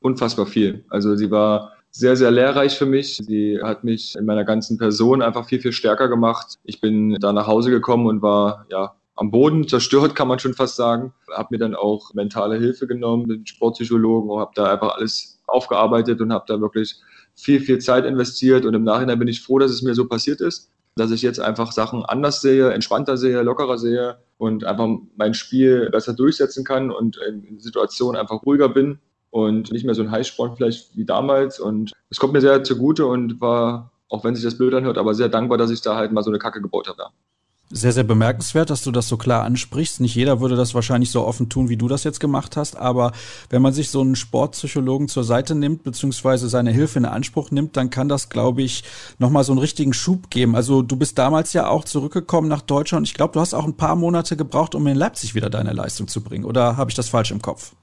[0.00, 0.84] Unfassbar viel.
[0.88, 3.16] Also sie war sehr, sehr lehrreich für mich.
[3.16, 6.58] Sie hat mich in meiner ganzen Person einfach viel, viel stärker gemacht.
[6.64, 10.54] Ich bin da nach Hause gekommen und war ja am Boden zerstört, kann man schon
[10.54, 11.12] fast sagen.
[11.30, 16.20] Hab mir dann auch mentale Hilfe genommen mit Sportpsychologen und habe da einfach alles aufgearbeitet
[16.20, 16.96] und habe da wirklich
[17.34, 18.64] viel, viel Zeit investiert.
[18.64, 21.40] Und im Nachhinein bin ich froh, dass es mir so passiert ist, dass ich jetzt
[21.40, 26.90] einfach Sachen anders sehe, entspannter sehe, lockerer sehe und einfach mein Spiel besser durchsetzen kann
[26.90, 28.98] und in Situationen einfach ruhiger bin
[29.30, 31.60] und nicht mehr so ein Heißsporn vielleicht wie damals.
[31.60, 35.14] Und es kommt mir sehr zugute und war, auch wenn sich das blöd anhört, aber
[35.14, 37.04] sehr dankbar, dass ich da halt mal so eine Kacke gebaut habe.
[37.72, 40.00] Sehr, sehr bemerkenswert, dass du das so klar ansprichst.
[40.00, 42.76] Nicht jeder würde das wahrscheinlich so offen tun, wie du das jetzt gemacht hast.
[42.76, 43.12] Aber
[43.48, 47.76] wenn man sich so einen Sportpsychologen zur Seite nimmt, beziehungsweise seine Hilfe in Anspruch nimmt,
[47.76, 48.82] dann kann das, glaube ich,
[49.20, 50.56] nochmal so einen richtigen Schub geben.
[50.56, 53.06] Also du bist damals ja auch zurückgekommen nach Deutschland.
[53.06, 56.08] Ich glaube, du hast auch ein paar Monate gebraucht, um in Leipzig wieder deine Leistung
[56.08, 56.46] zu bringen.
[56.46, 57.76] Oder habe ich das falsch im Kopf?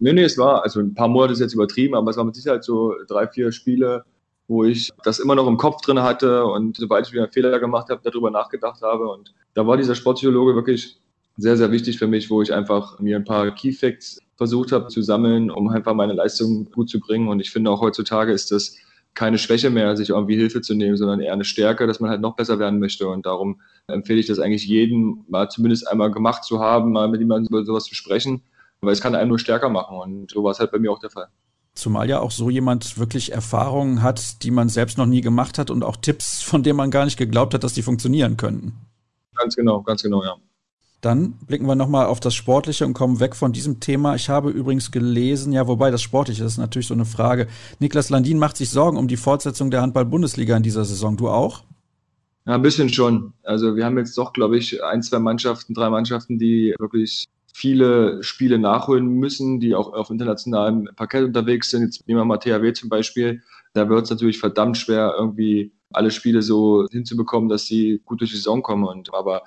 [0.00, 2.34] Nee, nee, es war, also ein paar Monate ist jetzt übertrieben, aber es war mit
[2.34, 4.04] Sicherheit so drei, vier Spiele,
[4.48, 7.58] wo ich das immer noch im Kopf drin hatte und sobald ich wieder einen Fehler
[7.58, 9.08] gemacht habe, darüber nachgedacht habe.
[9.08, 10.98] Und da war dieser Sportpsychologe wirklich
[11.36, 14.88] sehr, sehr wichtig für mich, wo ich einfach mir ein paar Key Facts versucht habe
[14.88, 17.28] zu sammeln, um einfach meine Leistung gut zu bringen.
[17.28, 18.76] Und ich finde auch heutzutage ist das
[19.14, 22.20] keine Schwäche mehr, sich irgendwie Hilfe zu nehmen, sondern eher eine Stärke, dass man halt
[22.20, 23.08] noch besser werden möchte.
[23.08, 27.20] Und darum empfehle ich das eigentlich jedem, mal zumindest einmal gemacht zu haben, mal mit
[27.20, 28.42] jemandem über sowas zu sprechen
[28.82, 30.98] weil es kann einen nur stärker machen und so war es halt bei mir auch
[30.98, 31.28] der Fall.
[31.74, 35.70] Zumal ja auch so jemand wirklich Erfahrungen hat, die man selbst noch nie gemacht hat
[35.70, 38.74] und auch Tipps, von denen man gar nicht geglaubt hat, dass die funktionieren könnten.
[39.34, 40.36] Ganz genau, ganz genau, ja.
[41.00, 44.14] Dann blicken wir nochmal auf das Sportliche und kommen weg von diesem Thema.
[44.14, 47.48] Ich habe übrigens gelesen, ja, wobei das Sportliche das ist natürlich so eine Frage.
[47.80, 51.16] Niklas Landin macht sich Sorgen um die Fortsetzung der Handball-Bundesliga in dieser Saison.
[51.16, 51.64] Du auch?
[52.46, 53.32] Ja, ein bisschen schon.
[53.42, 58.22] Also wir haben jetzt doch, glaube ich, ein, zwei Mannschaften, drei Mannschaften, die wirklich viele
[58.22, 61.82] Spiele nachholen müssen, die auch auf internationalem Parkett unterwegs sind.
[61.82, 63.42] Jetzt nehmen wir mal THW zum Beispiel.
[63.74, 68.30] Da wird es natürlich verdammt schwer, irgendwie alle Spiele so hinzubekommen, dass sie gut durch
[68.30, 68.84] die Saison kommen.
[68.84, 69.42] Und, aber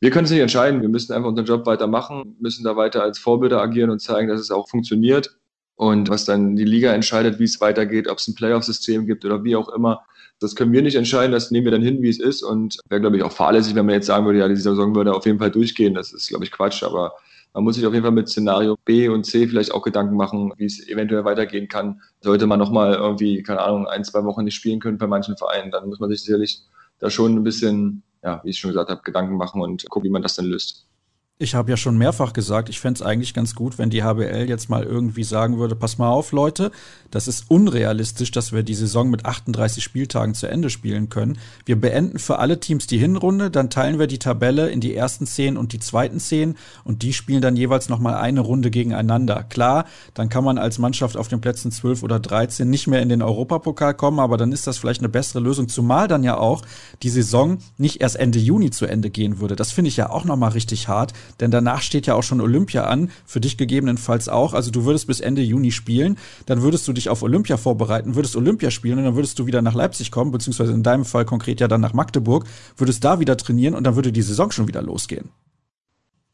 [0.00, 0.82] wir können es nicht entscheiden.
[0.82, 4.40] Wir müssen einfach unseren Job weitermachen, müssen da weiter als Vorbilder agieren und zeigen, dass
[4.40, 5.36] es auch funktioniert.
[5.76, 9.44] Und was dann die Liga entscheidet, wie es weitergeht, ob es ein Playoff-System gibt oder
[9.44, 10.02] wie auch immer,
[10.38, 12.42] das können wir nicht entscheiden, das nehmen wir dann hin, wie es ist.
[12.42, 15.14] Und wäre, glaube ich, auch fahrlässig, wenn man jetzt sagen würde, ja, die Saison würde
[15.14, 15.94] auf jeden Fall durchgehen.
[15.94, 16.82] Das ist, glaube ich, Quatsch.
[16.82, 17.14] Aber
[17.56, 20.52] man muss sich auf jeden Fall mit Szenario B und C vielleicht auch Gedanken machen,
[20.58, 22.02] wie es eventuell weitergehen kann.
[22.20, 25.70] Sollte man nochmal irgendwie, keine Ahnung, ein, zwei Wochen nicht spielen können bei manchen Vereinen,
[25.70, 26.60] dann muss man sich sicherlich
[26.98, 30.12] da schon ein bisschen, ja, wie ich schon gesagt habe, Gedanken machen und gucken, wie
[30.12, 30.86] man das dann löst.
[31.38, 34.48] Ich habe ja schon mehrfach gesagt, ich fände es eigentlich ganz gut, wenn die HBL
[34.48, 36.70] jetzt mal irgendwie sagen würde, pass mal auf, Leute,
[37.10, 41.36] das ist unrealistisch, dass wir die Saison mit 38 Spieltagen zu Ende spielen können.
[41.66, 45.26] Wir beenden für alle Teams die Hinrunde, dann teilen wir die Tabelle in die ersten
[45.26, 49.42] zehn und die zweiten zehn und die spielen dann jeweils nochmal eine Runde gegeneinander.
[49.42, 49.84] Klar,
[50.14, 53.20] dann kann man als Mannschaft auf den Plätzen 12 oder 13 nicht mehr in den
[53.20, 56.62] Europapokal kommen, aber dann ist das vielleicht eine bessere Lösung, zumal dann ja auch
[57.02, 59.54] die Saison nicht erst Ende Juni zu Ende gehen würde.
[59.54, 62.84] Das finde ich ja auch nochmal richtig hart denn danach steht ja auch schon Olympia
[62.84, 64.54] an, für dich gegebenenfalls auch.
[64.54, 68.36] Also du würdest bis Ende Juni spielen, dann würdest du dich auf Olympia vorbereiten, würdest
[68.36, 71.60] Olympia spielen und dann würdest du wieder nach Leipzig kommen, beziehungsweise in deinem Fall konkret
[71.60, 72.44] ja dann nach Magdeburg,
[72.76, 75.30] würdest da wieder trainieren und dann würde die Saison schon wieder losgehen.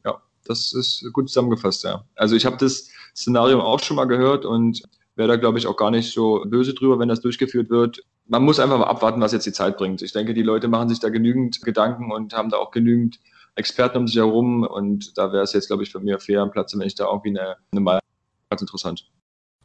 [0.05, 2.03] Ja, das ist gut zusammengefasst, ja.
[2.15, 4.83] Also ich habe das Szenario auch schon mal gehört und
[5.15, 8.03] wäre da, glaube ich, auch gar nicht so böse drüber, wenn das durchgeführt wird.
[8.25, 10.01] Man muss einfach mal abwarten, was jetzt die Zeit bringt.
[10.01, 13.19] Ich denke, die Leute machen sich da genügend Gedanken und haben da auch genügend
[13.55, 16.51] Experten um sich herum und da wäre es jetzt, glaube ich, für mich fair am
[16.51, 18.01] Platz, wenn ich da irgendwie eine, eine Meinung
[18.49, 19.09] ganz interessant.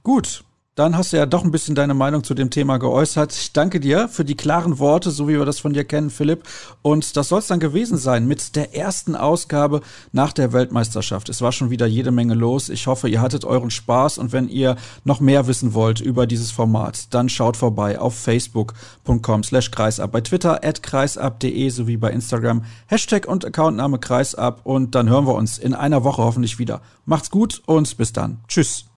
[0.02, 0.44] Gut,
[0.78, 3.34] dann hast du ja doch ein bisschen deine Meinung zu dem Thema geäußert.
[3.34, 6.44] Ich danke dir für die klaren Worte, so wie wir das von dir kennen, Philipp.
[6.82, 9.80] Und das soll es dann gewesen sein mit der ersten Ausgabe
[10.12, 11.28] nach der Weltmeisterschaft.
[11.30, 12.68] Es war schon wieder jede Menge los.
[12.68, 16.52] Ich hoffe, ihr hattet euren Spaß und wenn ihr noch mehr wissen wollt über dieses
[16.52, 22.64] Format, dann schaut vorbei auf facebook.com slash kreisab, bei Twitter at kreisab.de sowie bei Instagram
[22.86, 26.82] Hashtag und Accountname kreisab und dann hören wir uns in einer Woche hoffentlich wieder.
[27.04, 28.38] Macht's gut und bis dann.
[28.46, 28.87] Tschüss.